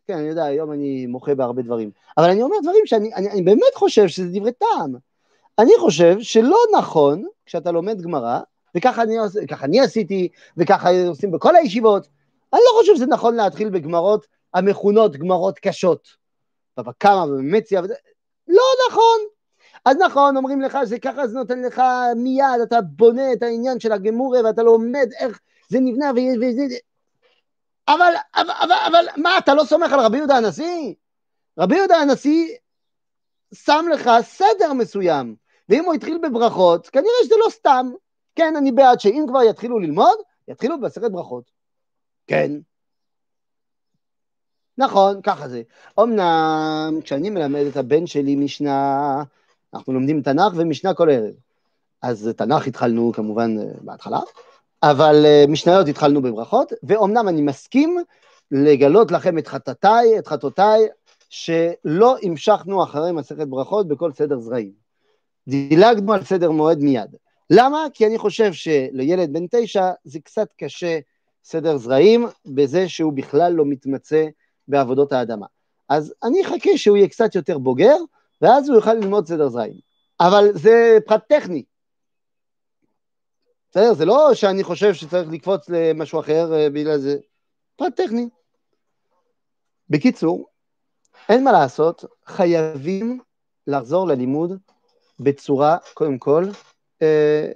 כן, 0.08 0.14
אני 0.18 0.28
יודע, 0.28 0.44
היום 0.44 0.72
אני 0.72 1.06
מוחה 1.06 1.36
בהרבה 1.36 1.62
דברים, 1.62 1.92
אבל 2.18 2.30
אני 2.30 2.42
אומר 2.42 2.56
דברים 2.62 2.86
שאני 2.86 3.14
אני, 3.14 3.30
אני 3.32 3.42
באמת 3.42 3.75
חושב 3.75 4.08
שזה 4.08 4.28
דברי 4.32 4.52
טעם. 4.52 4.96
אני 5.60 5.72
חושב 5.80 6.18
שלא 6.20 6.58
נכון, 6.78 7.24
כשאתה 7.46 7.72
לומד 7.72 8.02
גמרא, 8.02 8.40
וככה 8.75 9.04
אני, 9.04 9.16
אני 9.62 9.82
עשיתי, 9.82 10.28
וככה 10.58 10.90
עושים 11.08 11.32
בכל 11.32 11.56
הישיבות, 11.56 12.08
אני 12.54 12.62
לא 12.66 12.80
חושב 12.80 12.96
שזה 12.96 13.06
נכון 13.06 13.36
להתחיל 13.36 13.70
בגמרות 13.70 14.28
המכונות 14.54 15.18
גמרות 15.18 15.60
קשות. 15.60 16.25
בבא 16.77 16.91
קמא 16.98 17.24
ובמציה, 17.24 17.82
לא 18.48 18.63
נכון. 18.89 19.20
אז 19.86 19.98
נכון, 19.98 20.38
אומרים 20.38 20.62
לך 20.62 20.77
שככה 20.89 21.27
זה 21.27 21.38
נותן 21.38 21.62
לך 21.62 21.82
מיד, 22.15 22.62
אתה 22.63 22.82
בונה 22.82 23.34
את 23.34 23.44
העניין 23.44 23.79
של 23.79 23.91
הגמורה 23.91 24.39
ואתה 24.44 24.63
לומד 24.63 25.10
איך 25.20 25.39
זה 25.70 25.79
נבנה 25.79 26.12
וזה... 26.15 26.75
אבל, 27.88 28.13
אבל, 28.36 28.53
אבל, 28.63 28.75
אבל 28.88 29.05
מה, 29.17 29.38
אתה 29.38 29.53
לא 29.53 29.63
סומך 29.63 29.94
על 29.94 30.00
רבי 30.00 30.17
יהודה 30.17 30.38
הנשיא? 30.38 30.94
רבי 31.60 31.75
יהודה 31.75 31.98
הנשיא 31.98 32.55
שם 33.53 33.86
לך 33.94 34.10
סדר 34.22 34.74
מסוים, 34.74 35.36
ואם 35.70 35.86
הוא 35.86 35.94
התחיל 35.94 36.17
בברכות, 36.17 36.89
כנראה 36.89 37.24
שזה 37.24 37.36
לא 37.46 37.50
סתם. 37.50 37.91
כן, 38.36 38.55
אני 38.55 38.72
בעד 38.72 39.00
שאם 39.00 39.25
כבר 39.27 39.44
יתחילו 39.44 39.79
ללמוד, 39.79 40.17
יתחילו 40.48 40.82
בעשרת 40.82 41.12
ברכות. 41.12 41.51
כן. 42.27 42.51
נכון, 44.77 45.22
ככה 45.22 45.48
זה. 45.48 45.62
אמנם 46.00 47.00
כשאני 47.03 47.29
מלמד 47.29 47.65
את 47.72 47.77
הבן 47.77 48.08
שלי 48.08 48.36
משנה, 48.36 49.24
אנחנו 49.74 49.94
לומדים 49.94 50.22
תנ"ך 50.22 50.53
ומשנה 50.55 50.94
כל 50.94 51.10
ערב. 51.10 51.34
אז 52.01 52.29
תנ"ך 52.38 52.67
התחלנו 52.67 53.12
כמובן 53.15 53.55
בהתחלה, 53.82 54.20
אבל 54.84 55.25
אה, 55.25 55.46
משניות 55.48 55.88
התחלנו 55.88 56.22
בברכות, 56.22 56.74
ואומנם 56.84 57.27
אני 57.27 57.41
מסכים 57.41 57.98
לגלות 58.51 59.12
לכם 59.12 59.38
את 59.38 59.48
חטאותיי, 59.48 60.20
את 60.20 60.27
חטאותיי, 60.27 60.82
שלא 61.29 62.15
המשכנו 62.24 62.84
אחרי 62.84 63.12
מסכת 63.12 63.48
ברכות 63.48 63.88
בכל 63.88 64.12
סדר 64.12 64.39
זרעים. 64.39 64.72
דילגנו 65.48 66.13
על 66.13 66.24
סדר 66.24 66.51
מועד 66.51 66.79
מיד. 66.79 67.15
למה? 67.50 67.86
כי 67.94 68.08
אני 68.08 68.17
חושב 68.17 68.53
שלילד 68.53 69.34
בן 69.34 69.46
תשע 69.51 69.91
זה 70.03 70.20
קצת 70.20 70.48
קשה 70.58 71.00
סדר 71.44 71.77
זרעים, 71.77 72.27
בזה 72.46 72.89
שהוא 72.89 73.13
בכלל 73.13 73.53
לא 73.53 73.65
מתמצא 73.65 74.25
בעבודות 74.68 75.12
האדמה. 75.12 75.46
אז 75.90 76.14
אני 76.24 76.46
אחכה 76.46 76.78
שהוא 76.78 76.98
יהיה 76.98 77.08
קצת 77.08 77.36
יותר 77.36 77.58
בוגר, 77.58 77.96
ואז 78.42 78.70
הוא 78.70 78.76
יוכל 78.76 78.94
ללמוד 78.94 79.28
סדר 79.28 79.50
זרעים. 79.50 79.80
אבל 80.20 80.48
זה 80.54 80.98
פרט 81.06 81.24
טכני. 81.30 81.64
בסדר? 83.72 83.94
זה 83.94 84.06
לא 84.06 84.34
שאני 84.34 84.64
חושב 84.64 84.94
שצריך 84.94 85.30
לקפוץ 85.32 85.70
למשהו 85.70 86.20
אחר 86.20 86.54
אה, 86.54 86.70
בגלל 86.70 86.98
זה. 86.98 87.18
פרט 87.76 87.96
טכני. 87.96 88.30
בקיצור, 89.90 90.50
אין 91.30 91.44
מה 91.44 91.52
לעשות, 91.52 92.06
חייבים 92.26 93.20
לחזור 93.68 94.08
ללימוד 94.08 94.52
בצורה, 95.20 95.78
קודם 95.94 96.18
כל, 96.18 96.46
אה, 97.02 97.52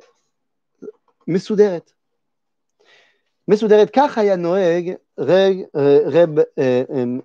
מסודרת. 1.28 1.92
מסודרת, 3.48 3.89
כך 3.96 4.18
היה 4.18 4.36
נוהג 4.36 4.94
אה, 5.19 5.99
רב, 6.05 6.39
אה, 6.59 6.83
אמ, 6.93 7.19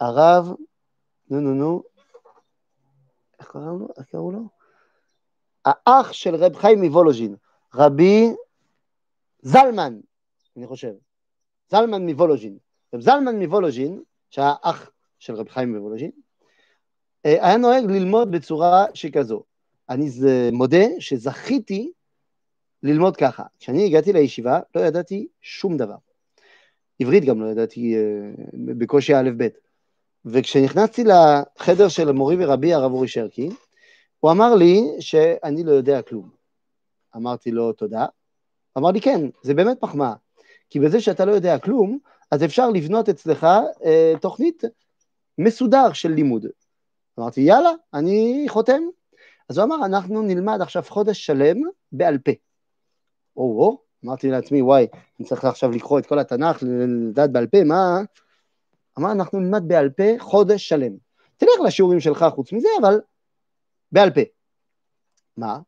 הרב, 0.00 0.52
נו 1.30 1.40
נו 1.40 1.54
נו, 1.54 1.82
איך 3.38 4.06
קראו 4.10 4.30
לו? 4.30 4.40
האח 5.64 6.12
של 6.12 6.34
רב 6.34 6.56
חיים 6.56 6.82
מוולוז'ין, 6.82 7.36
רבי 7.74 8.32
זלמן, 9.42 10.00
אני 10.56 10.66
חושב, 10.66 10.92
זלמן 11.70 12.06
מוולוז'ין. 12.06 12.58
רב 12.94 13.00
זלמן 13.00 13.42
מוולוז'ין, 13.42 14.02
שהיה 14.30 14.54
אח 14.62 14.90
של 15.18 15.34
רב 15.34 15.48
חיים 15.48 15.76
מוולוז'ין, 15.76 16.10
היה 17.24 17.56
נוהג 17.56 17.84
ללמוד 17.84 18.30
בצורה 18.30 18.84
שכזו. 18.94 19.42
אני 19.88 20.10
מודה 20.52 20.84
שזכיתי 20.98 21.92
ללמוד 22.82 23.16
ככה. 23.16 23.42
כשאני 23.58 23.86
הגעתי 23.86 24.12
לישיבה 24.12 24.60
לא 24.74 24.80
ידעתי 24.80 25.28
שום 25.40 25.76
דבר. 25.76 25.96
עברית 27.00 27.24
גם 27.24 27.40
לא 27.40 27.46
ידעתי 27.46 27.96
אה, 27.96 28.00
בקושי 28.52 29.14
א' 29.14 29.30
ב'. 29.36 29.48
וכשנכנסתי 30.24 31.04
לחדר 31.04 31.88
של 31.88 32.12
מורי 32.12 32.44
ורבי 32.44 32.74
הרב 32.74 32.92
אורי 32.92 33.08
שרקי, 33.08 33.48
הוא 34.20 34.30
אמר 34.30 34.54
לי 34.54 34.82
שאני 35.00 35.64
לא 35.64 35.72
יודע 35.72 36.02
כלום. 36.02 36.30
אמרתי 37.16 37.50
לו 37.50 37.72
תודה. 37.72 38.06
אמר 38.78 38.90
לי 38.90 39.00
כן, 39.00 39.20
זה 39.42 39.54
באמת 39.54 39.82
מחמאה. 39.82 40.14
כי 40.70 40.80
בזה 40.80 41.00
שאתה 41.00 41.24
לא 41.24 41.32
יודע 41.32 41.58
כלום, 41.58 41.98
אז 42.30 42.44
אפשר 42.44 42.70
לבנות 42.70 43.08
אצלך 43.08 43.46
אה, 43.84 44.12
תוכנית 44.20 44.62
מסודר 45.38 45.92
של 45.92 46.08
לימוד. 46.08 46.46
אמרתי 47.18 47.40
יאללה, 47.40 47.70
אני 47.94 48.44
חותם. 48.48 48.82
אז 49.48 49.58
הוא 49.58 49.64
אמר, 49.64 49.86
אנחנו 49.86 50.22
נלמד 50.22 50.58
עכשיו 50.60 50.82
חודש 50.88 51.26
שלם 51.26 51.56
בעל 51.92 52.18
פה. 52.18 52.32
או-או, 53.36 53.78
אמרתי 54.04 54.30
לעצמי, 54.30 54.62
וואי, 54.62 54.86
אני 55.20 55.28
צריך 55.28 55.44
עכשיו 55.44 55.70
לקרוא 55.70 55.98
את 55.98 56.06
כל 56.06 56.18
התנ"ך, 56.18 56.62
לדעת 57.08 57.32
בעל 57.32 57.46
פה, 57.46 57.64
מה? 57.64 58.00
אמר, 58.98 59.12
אנחנו 59.12 59.40
נלמד 59.40 59.68
בעל 59.68 59.90
פה 59.90 60.04
חודש 60.18 60.68
שלם. 60.68 60.92
תלך 61.36 61.60
לשיעורים 61.64 62.00
שלך 62.00 62.26
חוץ 62.34 62.52
מזה, 62.52 62.68
אבל 62.80 63.00
בעל 63.92 64.10
פה. 64.10 64.20
מה? 65.36 65.58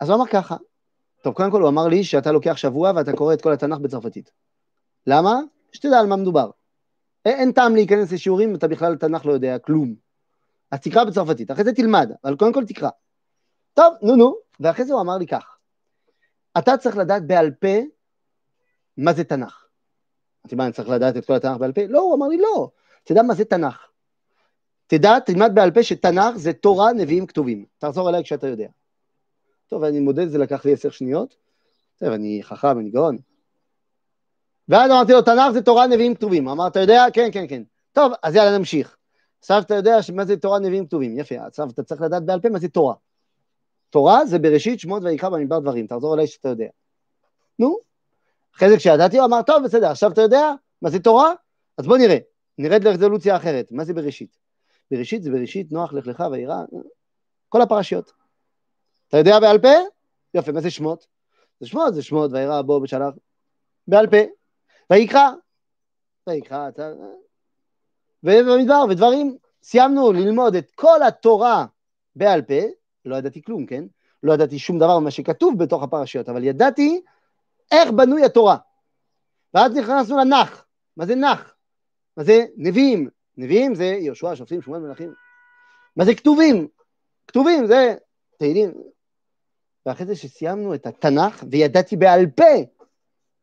אז 0.00 0.08
הוא 0.08 0.16
אמר 0.16 0.26
ככה, 0.26 0.56
טוב, 1.22 1.34
קודם 1.34 1.50
כל 1.50 1.60
הוא 1.60 1.68
אמר 1.68 1.88
לי 1.88 2.04
שאתה 2.04 2.32
לוקח 2.32 2.56
שבוע 2.56 2.92
ואתה 2.96 3.12
קורא 3.12 3.34
את 3.34 3.42
כל 3.42 3.52
התנ"ך 3.52 3.78
בצרפתית. 3.78 4.30
למה? 5.06 5.40
שתדע 5.72 6.00
על 6.00 6.06
מה 6.06 6.16
מדובר. 6.16 6.50
אין 7.24 7.52
טעם 7.52 7.74
להיכנס 7.74 8.12
לשיעורים 8.12 8.48
אם 8.48 8.54
אתה 8.54 8.68
בכלל 8.68 8.96
תנ"ך 8.96 9.26
לא 9.26 9.32
יודע 9.32 9.58
כלום. 9.58 9.94
אז 10.70 10.80
תקרא 10.80 11.04
בצרפתית, 11.04 11.50
אחרי 11.50 11.64
זה 11.64 11.72
תלמד, 11.72 12.12
אבל 12.24 12.36
קודם 12.36 12.52
כל 12.52 12.64
תקרא. 12.64 12.90
טוב, 13.74 13.94
נו 14.02 14.16
נו, 14.16 14.36
ואחרי 14.60 14.84
זה 14.84 14.92
הוא 14.92 15.00
אמר 15.00 15.18
לי 15.18 15.26
כך, 15.26 15.51
אתה 16.58 16.76
צריך 16.76 16.96
לדעת 16.96 17.26
בעל 17.26 17.50
פה 17.50 17.78
מה 18.96 19.12
זה 19.12 19.24
תנ"ך. 19.24 19.66
אמרתי, 20.44 20.56
מה, 20.56 20.64
אני 20.64 20.72
צריך 20.72 20.88
לדעת 20.88 21.16
את 21.16 21.26
כל 21.26 21.32
התנ"ך 21.32 21.56
בעל 21.56 21.72
פה? 21.72 21.80
לא, 21.88 22.00
הוא 22.00 22.14
אמר 22.14 22.28
לי, 22.28 22.36
לא, 22.36 22.70
תדע 23.04 23.22
מה 23.22 23.34
זה 23.34 23.44
תנ"ך. 23.44 23.86
תדע, 24.86 25.18
תלמד 25.20 25.50
בעל 25.54 25.70
פה 25.70 25.82
שתנ"ך 25.82 26.36
זה 26.36 26.52
תורה, 26.52 26.92
נביאים, 26.92 27.26
כתובים. 27.26 27.64
תחזור 27.78 28.08
אליי 28.08 28.24
כשאתה 28.24 28.46
יודע. 28.46 28.68
טוב, 29.66 29.84
אני 29.84 30.00
מודד, 30.00 30.28
זה 30.28 30.38
לקח 30.38 30.64
לי 30.64 30.72
עשר 30.72 30.90
שניות. 30.90 31.36
טוב, 31.98 32.08
אני 32.08 32.40
חכם, 32.42 32.78
אני 32.78 32.90
גאון. 32.90 33.18
ואז 34.68 34.90
אמרתי 34.90 35.12
לו, 35.12 35.22
תנ"ך 35.22 35.50
זה 35.52 35.62
תורה, 35.62 35.86
נביאים, 35.86 36.14
כתובים. 36.14 36.48
אמר, 36.48 36.66
אתה 36.66 36.80
יודע? 36.80 37.04
כן, 37.12 37.28
כן, 37.32 37.48
כן. 37.48 37.62
טוב, 37.92 38.12
אז 38.22 38.34
יאללה, 38.34 38.58
נמשיך. 38.58 38.96
עכשיו 39.40 39.62
אתה 39.62 39.74
יודע 39.74 39.98
מה 40.14 40.24
זה 40.24 40.36
תורה, 40.36 40.58
נביאים, 40.58 40.86
כתובים. 40.86 41.18
יפה, 41.18 41.34
עכשיו 41.46 41.70
אתה 41.70 41.82
צריך 41.82 42.00
לדעת 42.00 42.24
בעל 42.24 42.40
פה 42.40 42.48
מה 42.48 42.58
זה 42.58 42.68
תורה. 42.68 42.94
תורה 43.92 44.26
זה 44.26 44.38
בראשית, 44.38 44.80
שמות 44.80 45.02
ויקרא 45.02 45.28
במדבר 45.28 45.58
דברים. 45.58 45.86
תחזור 45.86 46.14
אליי 46.14 46.26
שאתה 46.26 46.48
יודע. 46.48 46.68
נו. 47.58 47.78
אחרי 48.56 48.68
זה 48.68 48.76
כשידעתי, 48.76 49.18
הוא 49.18 49.26
אמר, 49.26 49.42
טוב, 49.42 49.64
בסדר, 49.64 49.90
עכשיו 49.90 50.12
אתה 50.12 50.20
יודע 50.20 50.52
מה 50.82 50.90
זה 50.90 51.00
תורה? 51.00 51.32
אז 51.78 51.86
בוא 51.86 51.98
נראה. 51.98 52.18
נרד 52.58 52.84
לרזולוציה 52.84 53.36
אחרת. 53.36 53.72
מה 53.72 53.84
זה 53.84 53.94
בראשית? 53.94 54.36
בראשית 54.90 55.22
זה 55.22 55.30
בראשית, 55.30 55.72
נוח, 55.72 55.92
לך 55.92 56.06
לך 56.06 56.24
וירא, 56.32 56.56
כל 57.48 57.62
הפרשיות. 57.62 58.12
אתה 59.08 59.16
יודע 59.16 59.40
בעל 59.40 59.58
פה? 59.58 59.68
יופי, 60.34 60.52
מה 60.52 60.60
זה 60.60 60.70
שמות? 60.70 61.06
זה 61.60 61.66
שמות, 61.66 61.94
זה 61.94 62.02
שמות, 62.02 62.30
וירא 62.32 62.62
בו 62.62 62.80
בשלח. 62.80 63.14
בעל 63.88 64.06
פה. 64.06 64.16
ויקרא. 64.90 65.30
ויקרא, 66.26 66.68
אתה... 66.68 66.92
ובמדבר, 68.24 68.84
ודברים. 68.90 69.36
סיימנו 69.62 70.12
ללמוד 70.12 70.54
את 70.54 70.70
כל 70.74 71.02
התורה 71.02 71.66
בעל 72.16 72.42
פה, 72.42 72.62
לא 73.04 73.16
ידעתי 73.16 73.42
כלום, 73.42 73.66
כן? 73.66 73.84
לא 74.22 74.32
ידעתי 74.32 74.58
שום 74.58 74.78
דבר 74.78 74.98
ממה 74.98 75.10
שכתוב 75.10 75.58
בתוך 75.58 75.82
הפרשיות, 75.82 76.28
אבל 76.28 76.44
ידעתי 76.44 77.00
איך 77.70 77.90
בנוי 77.90 78.24
התורה. 78.24 78.56
ואז 79.54 79.76
נכנסנו 79.76 80.18
לנח. 80.18 80.66
מה 80.96 81.06
זה 81.06 81.14
נח? 81.14 81.54
מה 82.16 82.24
זה 82.24 82.44
נביאים? 82.56 83.08
נביאים 83.36 83.74
זה 83.74 83.84
יהושע, 83.84 84.36
שופטים, 84.36 84.62
שמואל, 84.62 84.80
מלכים. 84.80 85.14
מה 85.96 86.04
זה 86.04 86.14
כתובים? 86.14 86.68
כתובים 87.26 87.66
זה 87.66 87.94
תהילים. 88.38 88.72
ואחרי 89.86 90.06
זה 90.06 90.16
שסיימנו 90.16 90.74
את 90.74 90.86
התנ"ך, 90.86 91.44
וידעתי 91.50 91.96
בעל 91.96 92.26
פה 92.26 92.82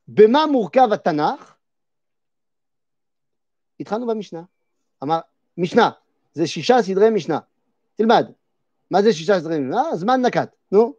במה 0.08 0.46
מורכב 0.46 0.90
התנ"ך, 0.94 1.56
התחלנו 3.80 4.08
במשנה. 4.08 4.42
אמר, 5.04 5.20
משנה, 5.58 5.90
זה 6.34 6.48
שישה 6.48 6.82
סדרי 6.82 7.10
משנה. 7.10 7.40
תלמד. 7.96 8.32
מה 8.92 9.02
זה 9.02 9.14
שישה 9.14 9.40
סדרי 9.40 9.60
משנה? 9.60 9.96
זמן 9.96 10.22
נקט, 10.22 10.56
נו. 10.72 10.94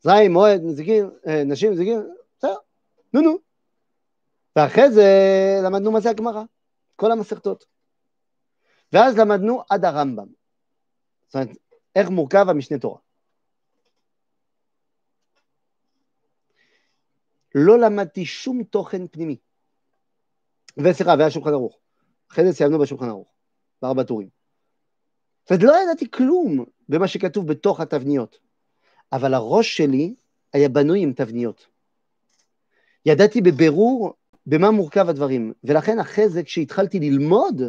זרעים, 0.00 0.32
מועד, 0.32 0.60
נזיקים, 0.64 1.10
אה, 1.26 1.44
נשים, 1.44 1.72
נזיקים, 1.72 1.98
בסדר, 2.38 2.54
נו 3.14 3.20
נו. 3.20 3.38
ואחרי 4.56 4.90
זה 4.90 5.04
למדנו 5.64 5.92
מה 5.92 6.00
זה 6.00 6.10
הגמרא, 6.10 6.42
כל 6.96 7.12
המסכתות. 7.12 7.64
ואז 8.92 9.18
למדנו 9.18 9.62
עד 9.70 9.84
הרמב"ם. 9.84 10.26
זאת 11.26 11.34
אומרת, 11.34 11.48
איך 11.96 12.08
מורכב 12.08 12.46
המשנה 12.48 12.78
תורה. 12.78 12.98
לא 17.54 17.78
למדתי 17.78 18.24
שום 18.24 18.62
תוכן 18.62 19.08
פנימי. 19.08 19.36
וסליחה, 20.76 21.14
והיה 21.18 21.30
שולחן 21.30 21.50
ערוך. 21.50 21.78
אחרי 22.30 22.44
זה 22.44 22.52
סיימנו 22.52 22.78
בשולחן 22.78 23.08
ערוך, 23.08 23.28
בארבע 23.82 24.02
טורים. 24.02 24.28
זאת 25.42 25.50
אומרת, 25.50 25.62
לא 25.64 25.82
ידעתי 25.82 26.10
כלום 26.10 26.64
במה 26.88 27.08
שכתוב 27.08 27.46
בתוך 27.46 27.80
התבניות, 27.80 28.38
אבל 29.12 29.34
הראש 29.34 29.76
שלי 29.76 30.14
היה 30.52 30.68
בנוי 30.68 31.00
עם 31.02 31.12
תבניות. 31.12 31.66
ידעתי 33.06 33.40
בבירור 33.40 34.14
במה 34.46 34.70
מורכב 34.70 35.08
הדברים, 35.08 35.52
ולכן 35.64 35.98
אחרי 35.98 36.28
זה, 36.28 36.42
כשהתחלתי 36.42 37.00
ללמוד 37.00 37.62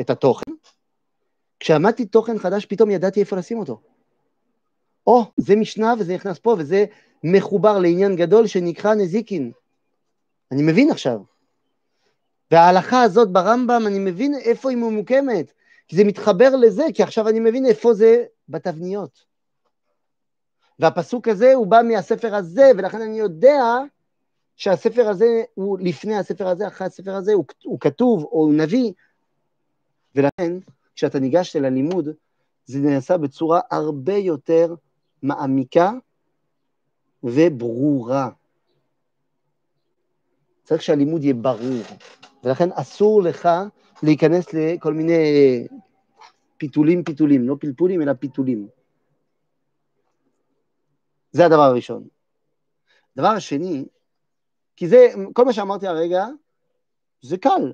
את 0.00 0.10
התוכן, 0.10 0.52
כשעמדתי 1.60 2.06
תוכן 2.06 2.38
חדש, 2.38 2.66
פתאום 2.66 2.90
ידעתי 2.90 3.20
איפה 3.20 3.36
לשים 3.36 3.58
אותו. 3.58 3.80
או, 5.06 5.24
זה 5.36 5.56
משנה 5.56 5.94
וזה 5.98 6.14
נכנס 6.14 6.38
פה, 6.38 6.56
וזה 6.58 6.84
מחובר 7.24 7.78
לעניין 7.78 8.16
גדול 8.16 8.46
שנקרא 8.46 8.94
נזיקין. 8.94 9.52
אני 10.52 10.62
מבין 10.62 10.90
עכשיו. 10.90 11.20
וההלכה 12.50 13.02
הזאת 13.02 13.32
ברמב"ם, 13.32 13.82
אני 13.86 13.98
מבין 13.98 14.34
איפה 14.34 14.70
היא 14.70 14.78
ממוקמת, 14.78 15.52
כי 15.88 15.96
זה 15.96 16.04
מתחבר 16.04 16.56
לזה, 16.56 16.84
כי 16.94 17.02
עכשיו 17.02 17.28
אני 17.28 17.40
מבין 17.40 17.66
איפה 17.66 17.94
זה 17.94 18.24
בתבניות. 18.48 19.24
והפסוק 20.78 21.28
הזה 21.28 21.54
הוא 21.54 21.66
בא 21.66 21.80
מהספר 21.88 22.34
הזה, 22.34 22.70
ולכן 22.78 23.00
אני 23.00 23.18
יודע 23.18 23.62
שהספר 24.56 25.08
הזה 25.08 25.42
הוא 25.54 25.78
לפני 25.78 26.16
הספר 26.16 26.48
הזה, 26.48 26.66
אחרי 26.66 26.86
הספר 26.86 27.14
הזה, 27.14 27.32
הוא, 27.32 27.44
הוא 27.64 27.80
כתוב 27.80 28.24
או 28.24 28.38
הוא 28.38 28.54
נביא, 28.54 28.92
ולכן 30.14 30.52
כשאתה 30.94 31.18
ניגש 31.18 31.56
אל 31.56 31.64
הלימוד, 31.64 32.08
זה 32.66 32.78
נעשה 32.78 33.18
בצורה 33.18 33.60
הרבה 33.70 34.14
יותר 34.14 34.74
מעמיקה 35.22 35.92
וברורה. 37.22 38.30
צריך 40.64 40.82
שהלימוד 40.82 41.24
יהיה 41.24 41.34
ברור, 41.34 41.82
ולכן 42.44 42.68
אסור 42.72 43.22
לך 43.22 43.48
להיכנס 44.02 44.46
לכל 44.52 44.94
מיני 44.94 45.66
פיתולים 46.56 47.04
פיתולים, 47.04 47.48
לא 47.48 47.56
פלפולים 47.60 48.02
אלא 48.02 48.12
פיתולים. 48.12 48.68
זה 51.32 51.46
הדבר 51.46 51.62
הראשון. 51.62 52.08
הדבר 53.16 53.28
השני, 53.28 53.84
כי 54.76 54.88
זה, 54.88 55.06
כל 55.32 55.44
מה 55.44 55.52
שאמרתי 55.52 55.86
הרגע, 55.86 56.26
זה 57.22 57.38
קל, 57.38 57.72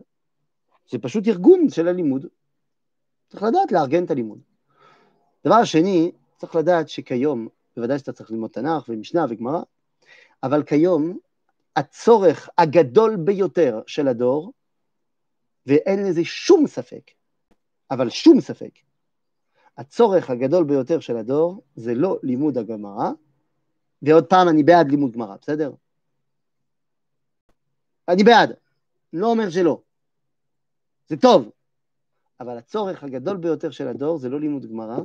זה 0.90 0.98
פשוט 0.98 1.28
ארגון 1.28 1.68
של 1.68 1.88
הלימוד. 1.88 2.26
צריך 3.28 3.42
לדעת 3.42 3.72
לארגן 3.72 4.04
את 4.04 4.10
הלימוד. 4.10 4.38
דבר 5.44 5.64
שני, 5.64 6.12
צריך 6.36 6.56
לדעת 6.56 6.88
שכיום, 6.88 7.48
בוודאי 7.76 7.98
שאתה 7.98 8.12
צריך 8.12 8.30
ללמוד 8.30 8.50
תנ"ך 8.50 8.88
ומשנה 8.88 9.26
וגמרא, 9.28 9.62
אבל 10.42 10.62
כיום 10.62 11.18
הצורך 11.76 12.48
הגדול 12.58 13.16
ביותר 13.16 13.80
של 13.86 14.08
הדור, 14.08 14.52
ואין 15.66 16.02
לזה 16.06 16.24
שום 16.24 16.66
ספק, 16.66 17.10
אבל 17.90 18.10
שום 18.10 18.40
ספק, 18.40 18.70
הצורך 19.78 20.30
הגדול 20.30 20.64
ביותר 20.64 21.00
של 21.00 21.16
הדור 21.16 21.62
זה 21.76 21.94
לא 21.94 22.18
לימוד 22.22 22.58
הגמרא, 22.58 23.10
ועוד 24.02 24.26
פעם, 24.26 24.48
אני 24.48 24.62
בעד 24.62 24.90
לימוד 24.90 25.12
גמרא, 25.12 25.36
בסדר? 25.40 25.72
אני 28.08 28.24
בעד, 28.24 28.52
לא 29.12 29.26
אומר 29.26 29.50
שלא. 29.50 29.80
זה 31.08 31.16
טוב, 31.16 31.50
אבל 32.40 32.58
הצורך 32.58 33.04
הגדול 33.04 33.36
ביותר 33.36 33.70
של 33.70 33.88
הדור 33.88 34.18
זה 34.18 34.28
לא 34.28 34.40
לימוד 34.40 34.66
גמרא, 34.66 34.98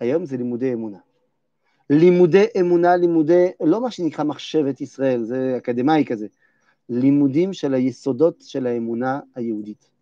היום 0.00 0.24
זה 0.24 0.36
לימודי 0.36 0.72
אמונה. 0.72 0.98
לימודי 1.90 2.44
אמונה, 2.60 2.96
לימודי, 2.96 3.46
לא 3.60 3.80
מה 3.80 3.90
שנקרא 3.90 4.24
מחשבת 4.24 4.80
ישראל, 4.80 5.24
זה 5.24 5.54
אקדמאי 5.58 6.04
כזה, 6.04 6.26
לימודים 6.88 7.52
של 7.52 7.74
היסודות 7.74 8.40
של 8.40 8.66
האמונה 8.66 9.20
היהודית. 9.34 9.95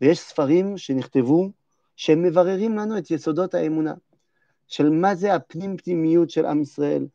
ויש 0.00 0.20
ספרים 0.20 0.78
שנכתבו 0.78 1.50
שהם 1.96 2.22
מבררים 2.22 2.76
לנו 2.76 2.98
את 2.98 3.10
יסודות 3.10 3.54
האמונה, 3.54 3.94
של 4.66 4.90
מה 4.90 5.14
זה 5.14 5.34
הפנים 5.34 5.76
פנימיות 5.76 6.30
של 6.30 6.46
עם 6.46 6.62
ישראל, 6.62 7.06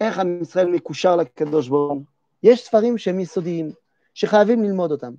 איך 0.00 0.18
עם 0.18 0.42
ישראל 0.42 0.66
מקושר 0.70 1.16
לקדוש 1.16 1.68
ברוך 1.68 1.92
הוא. 1.92 2.02
יש 2.42 2.64
ספרים 2.64 2.98
שהם 2.98 3.20
יסודיים, 3.20 3.72
שחייבים 4.14 4.62
ללמוד 4.62 4.90
אותם. 4.90 5.12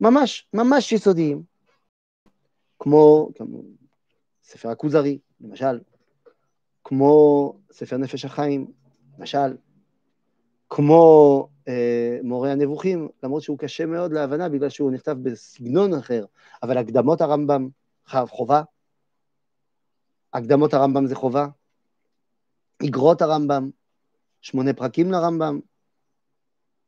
ממש, 0.00 0.48
ממש 0.54 0.92
יסודיים. 0.92 1.42
כמו, 2.78 3.28
כמו 3.34 3.62
ספר 4.42 4.68
הכוזרי, 4.68 5.18
למשל, 5.40 5.80
כמו 6.84 7.54
ספר 7.72 7.96
נפש 7.96 8.24
החיים, 8.24 8.66
למשל, 9.18 9.56
כמו 10.70 11.48
מורה 12.22 12.52
הנבוכים, 12.52 13.08
למרות 13.22 13.42
שהוא 13.42 13.58
קשה 13.58 13.86
מאוד 13.86 14.12
להבנה 14.12 14.48
בגלל 14.48 14.68
שהוא 14.68 14.90
נכתב 14.90 15.16
בסגנון 15.22 15.94
אחר, 15.94 16.24
אבל 16.62 16.78
הקדמות 16.78 17.20
הרמב"ם 17.20 17.68
חובה, 18.26 18.62
הקדמות 20.32 20.74
הרמב"ם 20.74 21.06
זה 21.06 21.14
חובה, 21.14 21.46
אגרות 22.88 23.22
הרמב"ם, 23.22 23.70
שמונה 24.40 24.72
פרקים 24.72 25.12
לרמב"ם, 25.12 25.60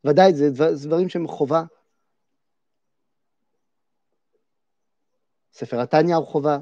ודאי, 0.05 0.35
זה, 0.35 0.51
דבר, 0.51 0.75
זה 0.75 0.89
דברים 0.89 1.09
שהם 1.09 1.29
חובה. 1.29 1.63
ספר 5.53 5.81
התניא 5.81 6.17
הוא 6.17 6.27
חובה. 6.27 6.59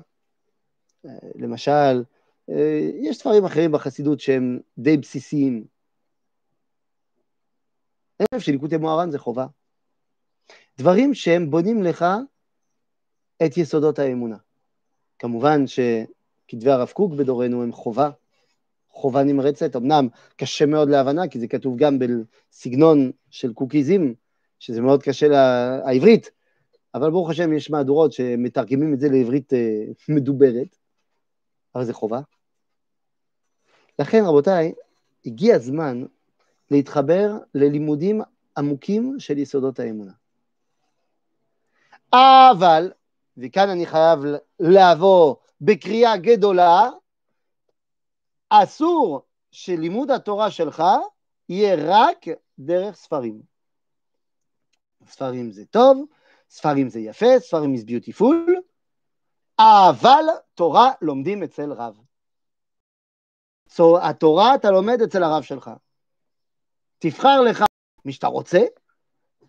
אה, 1.06 1.10
למשל, 1.34 2.04
אה, 2.50 2.90
יש 3.02 3.18
ספרים 3.18 3.44
אחרים 3.44 3.72
בחסידות 3.72 4.20
שהם 4.20 4.60
די 4.78 4.96
בסיסיים. 4.96 5.77
אני 8.20 8.26
חושב 8.34 8.46
שליקוטי 8.46 8.76
מוהר"ן 8.76 9.10
זה 9.10 9.18
חובה. 9.18 9.46
דברים 10.78 11.14
שהם 11.14 11.50
בונים 11.50 11.82
לך 11.82 12.04
את 13.46 13.56
יסודות 13.56 13.98
האמונה. 13.98 14.36
כמובן 15.18 15.64
שכתבי 15.66 16.70
הרב 16.70 16.88
קוק 16.88 17.12
בדורנו 17.12 17.62
הם 17.62 17.72
חובה, 17.72 18.10
חובה 18.90 19.22
נמרצת, 19.22 19.76
אמנם 19.76 20.08
קשה 20.36 20.66
מאוד 20.66 20.88
להבנה, 20.88 21.28
כי 21.28 21.40
זה 21.40 21.48
כתוב 21.48 21.76
גם 21.76 21.98
בסגנון 21.98 23.10
של 23.30 23.52
קוקיזם, 23.52 24.12
שזה 24.58 24.80
מאוד 24.80 25.02
קשה 25.02 25.28
לעברית, 25.28 26.30
אבל 26.94 27.10
ברוך 27.10 27.30
השם 27.30 27.52
יש 27.52 27.70
מהדורות 27.70 28.12
שמתרגמים 28.12 28.94
את 28.94 29.00
זה 29.00 29.08
לעברית 29.08 29.52
אה, 29.52 29.84
מדוברת, 30.08 30.76
אבל 31.74 31.84
זה 31.84 31.92
חובה. 31.92 32.20
לכן, 33.98 34.22
רבותיי, 34.26 34.72
הגיע 35.26 35.54
הזמן 35.56 36.04
להתחבר 36.70 37.32
ללימודים 37.54 38.20
עמוקים 38.56 39.14
של 39.18 39.38
יסודות 39.38 39.78
האמונה. 39.78 40.12
אבל, 42.12 42.92
וכאן 43.36 43.68
אני 43.68 43.86
חייב 43.86 44.18
לעבור 44.60 45.40
בקריאה 45.60 46.16
גדולה, 46.16 46.90
אסור 48.48 49.22
שלימוד 49.50 50.10
התורה 50.10 50.50
שלך 50.50 50.82
יהיה 51.48 51.76
רק 51.78 52.26
דרך 52.58 52.96
ספרים. 52.96 53.42
ספרים 55.06 55.50
זה 55.50 55.64
טוב, 55.66 56.04
ספרים 56.50 56.88
זה 56.88 57.00
יפה, 57.00 57.38
ספרים 57.38 57.74
is 57.74 57.84
beautiful, 57.88 58.50
אבל 59.58 60.24
תורה 60.54 60.90
לומדים 61.02 61.42
אצל 61.42 61.72
רב. 61.72 62.00
So, 63.70 63.82
התורה 64.02 64.54
אתה 64.54 64.70
לומד 64.70 65.02
אצל 65.02 65.22
הרב 65.22 65.42
שלך. 65.42 65.70
תבחר 66.98 67.40
לך 67.40 67.64
מי 68.04 68.12
שאתה 68.12 68.26
רוצה, 68.26 68.60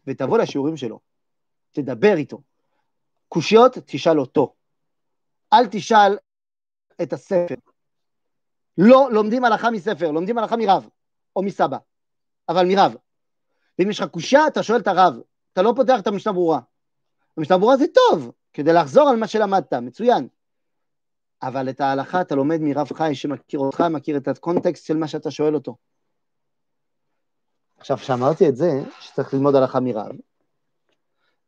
ותבוא 0.08 0.38
לשיעורים 0.38 0.78
שלו. 0.78 1.00
תדבר 1.72 2.14
איתו. 2.18 2.42
קושיות, 3.28 3.78
תשאל 3.86 4.20
אותו. 4.20 4.54
אל 5.54 5.68
תשאל 5.72 6.18
את 7.02 7.14
הספר. 7.14 7.56
לא 8.78 9.10
לומדים 9.12 9.46
הלכה 9.46 9.72
מספר, 9.72 10.12
לומדים 10.12 10.38
הלכה 10.38 10.58
מרב, 10.58 10.90
או 11.36 11.44
מסבא, 11.44 11.78
אבל 12.50 12.66
מרב. 12.68 12.96
ואם 13.80 13.90
יש 13.90 14.00
לך 14.00 14.10
קושייה, 14.10 14.48
אתה 14.48 14.64
שואל 14.64 14.80
את 14.80 14.88
הרב, 14.88 15.14
אתה 15.54 15.62
לא 15.62 15.74
פותח 15.76 16.00
את 16.00 16.08
המשנה 16.08 16.34
ברורה. 16.34 16.60
המשנה 17.38 17.58
ברורה 17.58 17.78
זה 17.78 17.86
טוב, 17.88 18.32
כדי 18.54 18.74
לחזור 18.74 19.10
על 19.10 19.16
מה 19.16 19.28
שלמדת, 19.28 19.74
מצוין. 19.74 20.28
אבל 21.42 21.70
את 21.70 21.82
ההלכה 21.82 22.22
אתה 22.22 22.36
לומד 22.36 22.58
מרב 22.62 22.88
חי 22.94 23.16
שמכיר 23.16 23.60
אותך, 23.60 23.82
מכיר 23.82 24.18
את 24.18 24.28
הקונטקסט 24.28 24.86
של 24.86 24.98
מה 24.98 25.08
שאתה 25.08 25.32
שואל 25.32 25.56
אותו. 25.56 25.76
עכשיו, 27.80 27.98
כשאמרתי 27.98 28.50
את 28.50 28.56
זה, 28.56 28.72
שצריך 29.00 29.34
ללמוד 29.34 29.56
הלכה 29.56 29.80
מרב, 29.80 30.12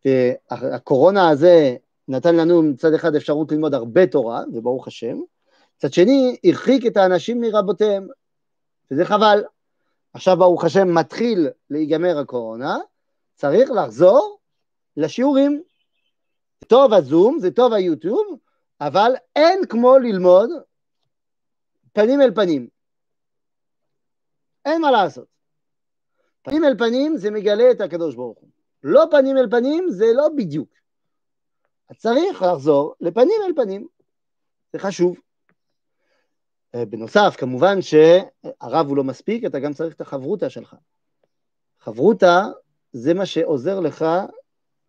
והקורונה 0.06 1.30
הזה 1.30 1.76
נתן 2.08 2.36
לנו 2.36 2.62
מצד 2.62 2.94
אחד 2.94 3.16
אפשרות 3.16 3.52
ללמוד 3.52 3.74
הרבה 3.74 4.08
תורה, 4.08 4.42
וברוך 4.54 4.88
השם, 4.88 5.18
מצד 5.78 5.94
שני, 5.94 6.38
הרחיק 6.44 6.86
את 6.86 6.98
האנשים 6.98 7.42
מרבותיהם, 7.42 8.08
וזה 8.92 9.06
חבל. 9.06 9.44
עכשיו, 10.14 10.38
ברוך 10.38 10.64
השם, 10.64 10.94
מתחיל 10.94 11.50
להיגמר 11.70 12.18
הקורונה, 12.18 12.78
צריך 13.36 13.72
לחזור 13.72 14.40
לשיעורים. 14.98 15.64
טוב 16.68 16.94
הזום, 16.94 17.40
זה 17.40 17.52
טוב 17.52 17.74
היוטיוב, 17.74 18.38
אבל 18.82 19.12
אין 19.36 19.66
כמו 19.70 19.98
ללמוד 19.98 20.50
פנים 21.94 22.22
אל 22.22 22.32
פנים. 22.36 22.68
אין 24.66 24.82
מה 24.82 24.92
לעשות. 24.92 25.41
פנים 26.42 26.64
אל 26.64 26.78
פנים 26.78 27.18
זה 27.18 27.32
מגלה 27.32 27.72
את 27.72 27.82
הקדוש 27.82 28.16
ברוך 28.16 28.38
הוא. 28.40 28.50
לא 28.84 29.06
פנים 29.12 29.38
אל 29.38 29.50
פנים 29.50 29.90
זה 29.90 30.06
לא 30.16 30.30
בדיוק. 30.38 30.70
צריך 31.98 32.42
לחזור 32.42 32.96
לפנים 33.02 33.42
אל 33.48 33.54
פנים, 33.56 33.88
זה 34.74 34.80
חשוב. 34.80 35.18
אה, 36.76 36.86
בנוסף, 36.86 37.36
כמובן 37.38 37.82
שהרב 37.82 38.88
הוא 38.88 38.98
לא 38.98 39.04
מספיק, 39.04 39.46
אתה 39.46 39.60
גם 39.60 39.74
צריך 39.74 39.96
את 39.96 40.02
החברותה 40.02 40.50
שלך. 40.50 40.76
חברותה 41.80 42.44
זה 42.94 43.14
מה 43.14 43.26
שעוזר 43.26 43.80
לך 43.80 44.06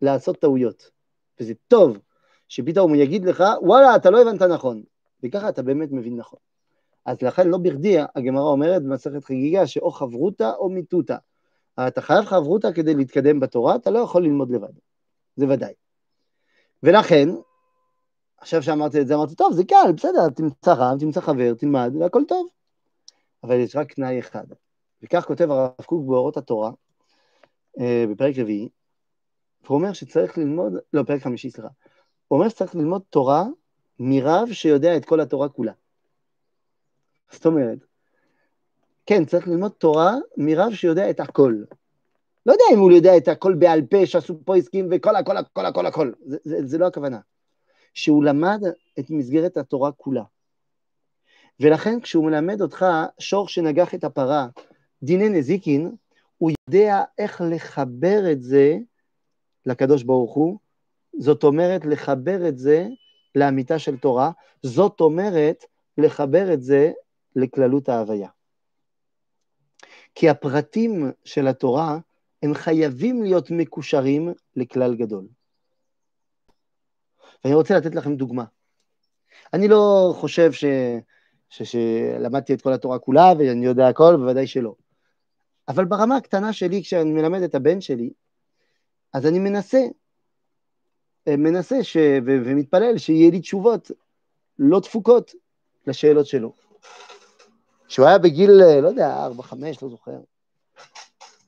לעשות 0.01 0.39
טעויות. 0.39 0.91
וזה 1.39 1.53
טוב 1.67 1.97
שפתאום 2.47 2.89
הוא 2.89 2.97
יגיד 2.97 3.25
לך, 3.25 3.43
וואלה, 3.61 3.95
אתה 3.95 4.09
לא 4.09 4.21
הבנת 4.21 4.41
נכון. 4.41 4.83
וככה 5.23 5.49
אתה 5.49 5.61
באמת 5.61 5.91
מבין 5.91 6.17
נכון. 6.17 6.39
אז 7.05 7.21
לכן 7.21 7.47
לא 7.47 7.57
בכדי 7.57 7.97
הגמרא 8.15 8.43
אומרת 8.43 8.83
במסכת 8.83 9.23
חגיגה 9.23 9.67
שאו 9.67 9.91
חברותה 9.91 10.51
או 10.55 10.69
מיטותה. 10.69 11.17
אתה 11.79 12.01
חייב 12.01 12.25
חברותה 12.25 12.73
כדי 12.73 12.95
להתקדם 12.95 13.39
בתורה, 13.39 13.75
אתה 13.75 13.89
לא 13.89 13.99
יכול 13.99 14.23
ללמוד 14.23 14.51
לבד. 14.51 14.73
זה 15.35 15.45
ודאי. 15.49 15.73
ולכן, 16.83 17.29
עכשיו 18.37 18.63
שאמרתי 18.63 19.01
את 19.01 19.07
זה, 19.07 19.15
אמרתי, 19.15 19.35
טוב, 19.35 19.53
זה 19.53 19.63
קל, 19.63 19.91
בסדר, 19.97 20.29
תמצא 20.29 20.73
רב, 20.77 20.99
תמצא 20.99 21.21
חבר, 21.21 21.53
תלמד, 21.53 21.93
והכל 21.99 22.21
טוב. 22.27 22.47
אבל 23.43 23.55
יש 23.55 23.75
רק 23.75 23.93
תנאי 23.93 24.19
אחד. 24.19 24.45
וכך 25.03 25.25
כותב 25.25 25.51
הרב 25.51 25.71
קוק 25.85 26.05
באורות 26.07 26.37
התורה, 26.37 26.71
אה, 27.79 28.05
בפרק 28.11 28.37
רביעי, 28.37 28.69
והוא 29.63 29.77
אומר 29.77 29.93
שצריך 29.93 30.37
ללמוד, 30.37 30.73
לא, 30.93 31.03
פרק 31.03 31.21
חמישי, 31.21 31.49
סליחה. 31.49 31.67
הוא 32.27 32.39
אומר 32.39 32.49
שצריך 32.49 32.75
ללמוד 32.75 33.01
תורה 33.09 33.43
מרב 33.99 34.47
שיודע 34.51 34.97
את 34.97 35.05
כל 35.05 35.19
התורה 35.19 35.49
כולה. 35.49 35.73
זאת 37.31 37.45
אומרת, 37.45 37.77
כן, 39.05 39.25
צריך 39.25 39.47
ללמוד 39.47 39.71
תורה 39.71 40.15
מרב 40.37 40.73
שיודע 40.73 41.09
את 41.09 41.19
הכל. 41.19 41.63
לא 42.45 42.51
יודע 42.51 42.65
אם 42.73 42.79
הוא 42.79 42.91
יודע 42.91 43.17
את 43.17 43.27
הכל 43.27 43.53
בעל 43.53 43.81
פה, 43.81 44.05
שעשו 44.05 44.39
פה 44.45 44.55
עסקים 44.55 44.89
וכל 44.91 45.15
הכל, 45.15 45.37
הכל, 45.37 45.65
הכל, 45.65 45.85
הכל. 45.85 46.11
זה, 46.25 46.37
זה, 46.43 46.57
זה 46.65 46.77
לא 46.77 46.87
הכוונה. 46.87 47.19
שהוא 47.93 48.23
למד 48.23 48.61
את 48.99 49.09
מסגרת 49.09 49.57
התורה 49.57 49.91
כולה. 49.91 50.23
ולכן 51.59 51.99
כשהוא 51.99 52.25
מלמד 52.25 52.61
אותך 52.61 52.85
שור 53.19 53.47
שנגח 53.47 53.95
את 53.95 54.03
הפרה, 54.03 54.47
דיני 55.03 55.29
נזיקין, 55.29 55.95
הוא 56.37 56.51
יודע 56.69 57.03
איך 57.17 57.41
לחבר 57.49 58.31
את 58.31 58.41
זה 58.41 58.77
לקדוש 59.65 60.03
ברוך 60.03 60.33
הוא, 60.33 60.57
זאת 61.19 61.43
אומרת 61.43 61.85
לחבר 61.85 62.47
את 62.47 62.57
זה 62.57 62.87
לאמיתה 63.35 63.79
של 63.79 63.97
תורה, 63.97 64.31
זאת 64.63 65.01
אומרת 65.01 65.65
לחבר 65.97 66.53
את 66.53 66.63
זה 66.63 66.91
לכללות 67.35 67.89
ההוויה. 67.89 68.29
כי 70.15 70.29
הפרטים 70.29 71.11
של 71.23 71.47
התורה 71.47 71.97
הם 72.43 72.53
חייבים 72.53 73.23
להיות 73.23 73.51
מקושרים 73.51 74.33
לכלל 74.55 74.95
גדול. 74.95 75.27
ואני 77.43 77.55
רוצה 77.55 77.77
לתת 77.77 77.95
לכם 77.95 78.15
דוגמה. 78.15 78.43
אני 79.53 79.67
לא 79.67 80.13
חושב 80.15 80.51
ש... 80.51 80.65
ש... 81.49 81.63
שלמדתי 81.63 82.53
את 82.53 82.61
כל 82.61 82.73
התורה 82.73 82.99
כולה 82.99 83.33
ואני 83.39 83.65
יודע 83.65 83.87
הכל, 83.87 84.15
בוודאי 84.17 84.47
שלא. 84.47 84.75
אבל 85.67 85.85
ברמה 85.85 86.17
הקטנה 86.17 86.53
שלי, 86.53 86.83
כשאני 86.83 87.11
מלמד 87.11 87.41
את 87.41 87.55
הבן 87.55 87.81
שלי, 87.81 88.09
אז 89.13 89.25
אני 89.25 89.39
מנסה, 89.39 89.79
מנסה 91.29 91.83
ש... 91.83 91.97
ו... 91.97 92.29
ומתפלל 92.45 92.97
שיהיה 92.97 93.31
לי 93.31 93.39
תשובות 93.39 93.91
לא 94.59 94.79
תפוקות 94.79 95.31
לשאלות 95.87 96.25
שלו. 96.25 96.53
כשהוא 97.87 98.07
היה 98.07 98.17
בגיל, 98.17 98.51
לא 98.81 98.87
יודע, 98.87 99.23
ארבע, 99.23 99.43
חמש, 99.43 99.83
לא 99.83 99.89
זוכר, 99.89 100.19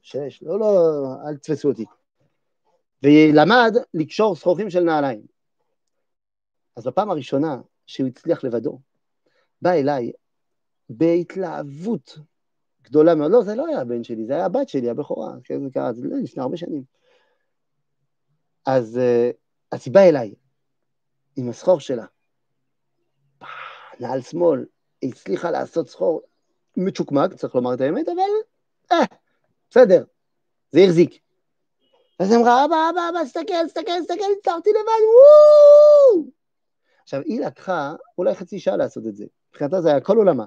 שש, 0.02 0.44
לא, 0.44 0.60
לא, 0.60 0.68
אל 1.28 1.38
תתפסו 1.38 1.70
אותי. 1.70 1.86
ולמד 3.04 3.74
לקשור 3.94 4.36
שרוכים 4.36 4.70
של 4.70 4.80
נעליים. 4.80 5.26
אז 6.76 6.88
בפעם 6.88 7.12
הראשונה 7.12 7.58
שהוא 7.88 8.08
הצליח 8.08 8.44
לבדו, 8.44 8.80
בא 9.62 9.72
אליי 9.72 10.12
בהתלהבות 10.90 12.18
גדולה 12.82 13.16
מאוד. 13.16 13.32
לא, 13.32 13.44
זה 13.44 13.56
לא 13.56 13.68
היה 13.68 13.82
הבן 13.82 14.04
שלי, 14.04 14.26
זה 14.26 14.34
היה 14.34 14.46
הבת 14.46 14.70
שלי, 14.70 14.90
הבכורה, 14.90 15.34
כן, 15.44 15.64
זה 15.64 15.70
קרה, 15.74 15.94
זה 15.94 16.08
לפני 16.24 16.44
הרבה 16.44 16.58
שנים. 16.58 16.84
אז, 18.66 18.98
אה, 18.98 19.32
אז 19.72 19.82
היא 19.86 19.94
באה 19.94 20.10
אליי 20.10 20.34
עם 21.36 21.50
הסחור 21.50 21.80
שלה, 21.80 22.06
נעל 24.00 24.22
שמאל, 24.22 24.66
הצליחה 25.10 25.52
לעשות 25.52 25.90
סחור 25.90 26.22
מצ'וקמק, 26.78 27.34
צריך 27.34 27.56
לומר 27.56 27.74
את 27.74 27.82
האמת, 27.82 28.10
אבל 28.10 28.22
אה, 28.92 29.06
בסדר, 29.70 30.04
זה 30.72 30.80
החזיק. 30.80 31.20
אז 32.20 32.32
היא 32.32 32.40
אמרה, 32.40 32.66
אבא, 32.66 32.90
אבא, 32.90 33.10
אבא, 33.10 33.24
תסתכל, 33.24 33.68
תסתכל, 33.68 34.02
תסתכל, 34.02 34.26
הצלחתי 34.40 34.70
לבד, 34.70 35.02
וואו! 35.16 36.28
עכשיו, 37.04 37.22
היא 37.26 37.42
לקחה 37.42 37.94
אולי 38.18 38.36
חצי 38.36 38.60
שעה 38.60 38.78
לעשות 38.78 39.08
את 39.08 39.16
זה. 39.16 39.26
מבחינתה 39.50 39.82
זה 39.82 39.90
היה 39.90 40.02
כל 40.02 40.18
עולמה. 40.18 40.46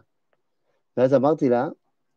ואז 0.97 1.15
אמרתי 1.15 1.49
לה, 1.49 1.69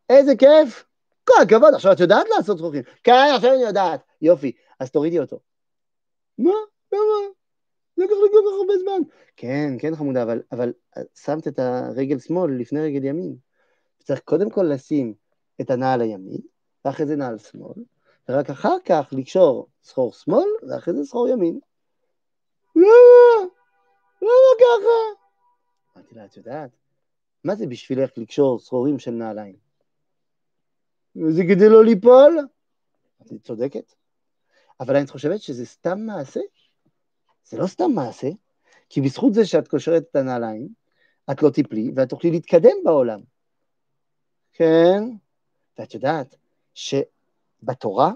איזה 0.09 0.35
כיף, 0.35 0.85
כל 1.23 1.33
הכבוד, 1.43 1.73
עכשיו 1.73 1.91
את 1.91 1.99
יודעת 1.99 2.27
לעשות 2.37 2.57
זכוכים. 2.57 2.83
כן, 3.03 3.33
עכשיו 3.35 3.53
אני 3.53 3.61
יודעת. 3.61 4.01
יופי, 4.21 4.51
אז 4.79 4.91
תורידי 4.91 5.19
אותו. 5.19 5.39
מה? 6.37 6.51
למה? 6.91 7.40
לקח 8.01 8.13
לי 8.23 8.29
כל 8.31 8.37
כך 8.47 8.53
הרבה 8.59 8.73
זמן. 8.83 9.09
כן, 9.35 9.73
כן 9.79 9.95
חמודה, 9.95 10.23
אבל, 10.23 10.41
אבל 10.51 10.73
שמת 11.15 11.47
את 11.47 11.59
הרגל 11.59 12.19
שמאל 12.19 12.61
לפני 12.61 12.79
רגל 12.79 13.05
ימין. 13.05 13.35
צריך 14.03 14.19
קודם 14.19 14.49
כל 14.49 14.63
לשים 14.63 15.13
את 15.61 15.71
הנעל 15.71 16.01
הימין, 16.01 16.41
ואחרי 16.85 17.05
זה 17.05 17.15
נעל 17.15 17.37
שמאל, 17.37 17.83
ורק 18.29 18.49
אחר 18.49 18.75
כך 18.85 19.09
לקשור 19.11 19.67
סחור 19.83 20.13
שמאל, 20.13 20.47
ואחרי 20.69 20.93
זה 20.93 21.05
סחור 21.05 21.27
ימין. 21.27 21.59
למה? 22.75 23.47
למה 24.21 24.51
ככה? 24.59 25.21
אמרתי 25.95 26.15
לה, 26.15 26.25
את 26.25 26.37
יודעת, 26.37 26.69
מה 27.43 27.55
זה 27.55 27.67
בשבילך 27.67 28.11
לקשור 28.17 28.59
סחורים 28.59 28.99
של 28.99 29.11
נעליים? 29.11 29.55
זה 31.29 31.43
כדי 31.49 31.69
לא 31.69 31.85
ליפול? 31.85 32.47
אמרתי, 33.21 33.39
צודקת. 33.39 33.93
אבל 34.79 34.95
אני 34.95 35.07
חושבת 35.07 35.41
שזה 35.41 35.65
סתם 35.65 35.99
מעשה. 35.99 36.39
זה 37.45 37.57
לא 37.57 37.67
סתם 37.67 37.91
מעשה, 37.95 38.29
כי 38.89 39.01
בזכות 39.01 39.33
זה 39.33 39.45
שאת 39.45 39.67
קושרת 39.67 40.03
את 40.11 40.15
הנעליים, 40.15 40.67
את 41.31 41.43
לא 41.43 41.49
תיפלי 41.49 41.91
ואת 41.95 42.09
תוכלי 42.09 42.31
להתקדם 42.31 42.77
בעולם. 42.83 43.19
כן, 44.53 45.03
ואת 45.79 45.93
יודעת 45.93 46.35
שבתורה 46.73 48.13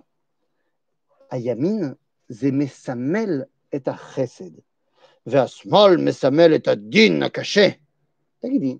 הימין 1.32 1.94
זה 2.30 2.48
מסמל 2.52 3.42
את 3.76 3.88
החסד, 3.88 4.52
והשמאל 5.26 5.98
מסמל 5.98 6.56
את 6.56 6.68
הדין 6.68 7.24
הקשה. 7.24 7.70
תגידי, 8.40 8.78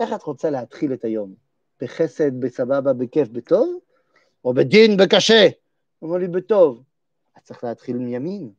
איך 0.00 0.12
את 0.12 0.22
רוצה 0.22 0.50
להתחיל 0.50 0.92
את 0.92 1.04
היום? 1.04 1.34
בחסד, 1.80 2.40
בסבבה, 2.40 2.92
בכיף, 2.92 3.28
בטוב? 3.28 3.78
או 4.44 4.54
בדין, 4.54 4.96
בקשה? 4.96 5.48
אמרו 6.04 6.18
לי, 6.18 6.28
בטוב. 6.28 6.82
את 7.38 7.42
צריך 7.42 7.64
להתחיל 7.64 7.96
מימין, 7.96 8.52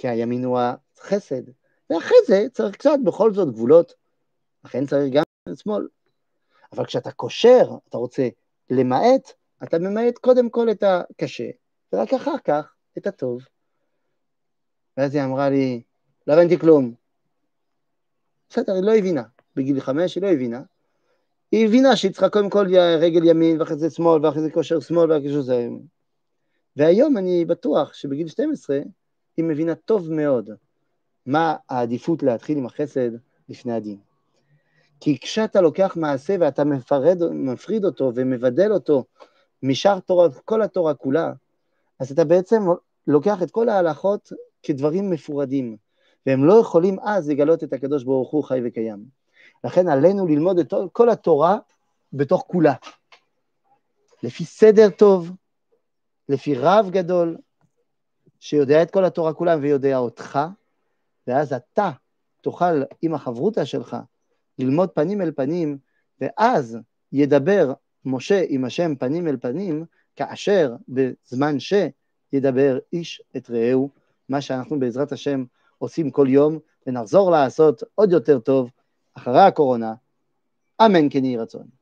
כי 0.00 0.08
הימין 0.08 0.44
הוא 0.44 0.58
החסד, 0.60 1.42
ואחרי 1.90 2.16
זה 2.26 2.46
צריך 2.52 2.76
קצת 2.76 2.98
בכל 3.04 3.34
זאת 3.34 3.48
גבולות. 3.48 3.94
לכן 4.64 4.86
צריך 4.86 5.12
גם 5.12 5.22
שמאל. 5.54 5.88
אבל 6.72 6.86
כשאתה 6.86 7.10
קושר, 7.10 7.70
אתה 7.88 7.98
רוצה 7.98 8.28
למעט, 8.70 9.32
אתה 9.62 9.78
ממעט 9.78 10.18
קודם 10.18 10.50
כל 10.50 10.70
את 10.70 10.82
הקשה, 10.82 11.50
ורק 11.92 12.14
אחר 12.14 12.38
כך 12.44 12.74
את 12.98 13.06
הטוב. 13.06 13.40
ואז 14.96 15.14
היא 15.14 15.24
אמרה 15.24 15.50
לי, 15.50 15.82
לא 16.26 16.32
הבנתי 16.32 16.58
כלום. 16.58 16.94
בסדר, 18.50 18.74
היא 18.74 18.82
לא 18.82 18.94
הבינה. 18.94 19.22
בגיל 19.56 19.80
חמש 19.80 20.14
היא 20.14 20.22
לא 20.22 20.28
הבינה. 20.28 20.62
היא 21.52 21.66
הבינה 21.66 21.96
שהיא 21.96 22.12
צריכה 22.12 22.28
קודם 22.28 22.50
כל 22.50 22.66
רגל 23.00 23.24
ימין, 23.24 23.60
ואחרי 23.60 23.76
זה 23.76 23.90
שמאל, 23.90 24.26
ואחרי 24.26 24.42
זה 24.42 24.50
כושר 24.50 24.80
שמאל, 24.80 25.12
ואחרי 25.12 25.42
זה. 25.42 25.68
והיום 26.76 27.16
אני 27.16 27.44
בטוח 27.44 27.94
שבגיל 27.94 28.28
12 28.28 28.80
היא 29.40 29.48
מבינה 29.48 29.74
טוב 29.74 30.12
מאוד 30.12 30.50
מה 31.26 31.56
העדיפות 31.68 32.22
להתחיל 32.22 32.58
עם 32.58 32.66
החסד 32.66 33.10
לפני 33.48 33.72
הדין. 33.72 33.98
כי 35.00 35.18
כשאתה 35.18 35.60
לוקח 35.60 35.96
מעשה 35.96 36.36
ואתה 36.40 36.64
מפרד, 36.64 37.18
מפריד 37.32 37.84
אותו 37.84 38.12
ומבדל 38.14 38.72
אותו 38.72 39.04
משאר 39.62 40.00
תורה, 40.00 40.28
כל 40.44 40.62
התורה 40.62 40.94
כולה, 40.94 41.32
אז 42.00 42.12
אתה 42.12 42.24
בעצם 42.24 42.62
לוקח 43.06 43.42
את 43.42 43.50
כל 43.50 43.68
ההלכות 43.68 44.32
כדברים 44.62 45.10
מפורדים, 45.10 45.76
והם 46.26 46.44
לא 46.44 46.60
יכולים 46.60 46.96
אז 47.02 47.30
לגלות 47.30 47.64
את 47.64 47.72
הקדוש 47.72 48.04
ברוך 48.04 48.30
הוא 48.30 48.44
חי 48.44 48.60
וקיים. 48.64 49.04
לכן 49.64 49.88
עלינו 49.88 50.26
ללמוד 50.26 50.58
את 50.58 50.74
כל 50.92 51.10
התורה 51.10 51.58
בתוך 52.12 52.44
כולה. 52.46 52.74
לפי 54.22 54.44
סדר 54.44 54.90
טוב, 54.90 55.30
לפי 56.28 56.54
רב 56.54 56.88
גדול, 56.90 57.36
שיודע 58.40 58.82
את 58.82 58.90
כל 58.90 59.04
התורה 59.04 59.32
כולה 59.32 59.56
ויודע 59.60 59.98
אותך, 59.98 60.38
ואז 61.26 61.52
אתה 61.52 61.90
תוכל 62.40 62.82
עם 63.02 63.14
החברותה 63.14 63.66
שלך 63.66 63.96
ללמוד 64.58 64.88
פנים 64.88 65.22
אל 65.22 65.32
פנים, 65.32 65.78
ואז 66.20 66.78
ידבר 67.12 67.72
משה 68.04 68.44
עם 68.48 68.64
השם 68.64 68.94
פנים 68.96 69.28
אל 69.28 69.36
פנים, 69.36 69.84
כאשר 70.16 70.76
בזמן 70.88 71.56
ידבר 72.32 72.78
איש 72.92 73.22
את 73.36 73.50
רעהו, 73.50 73.90
מה 74.28 74.40
שאנחנו 74.40 74.80
בעזרת 74.80 75.12
השם 75.12 75.44
עושים 75.78 76.10
כל 76.10 76.26
יום, 76.30 76.58
ונחזור 76.86 77.30
לעשות 77.30 77.82
עוד 77.94 78.12
יותר 78.12 78.38
טוב 78.38 78.70
אחרי 79.14 79.40
הקורונה. 79.40 79.94
אמן 80.80 81.10
כן 81.10 81.24
יהי 81.24 81.36
רצון. 81.36 81.79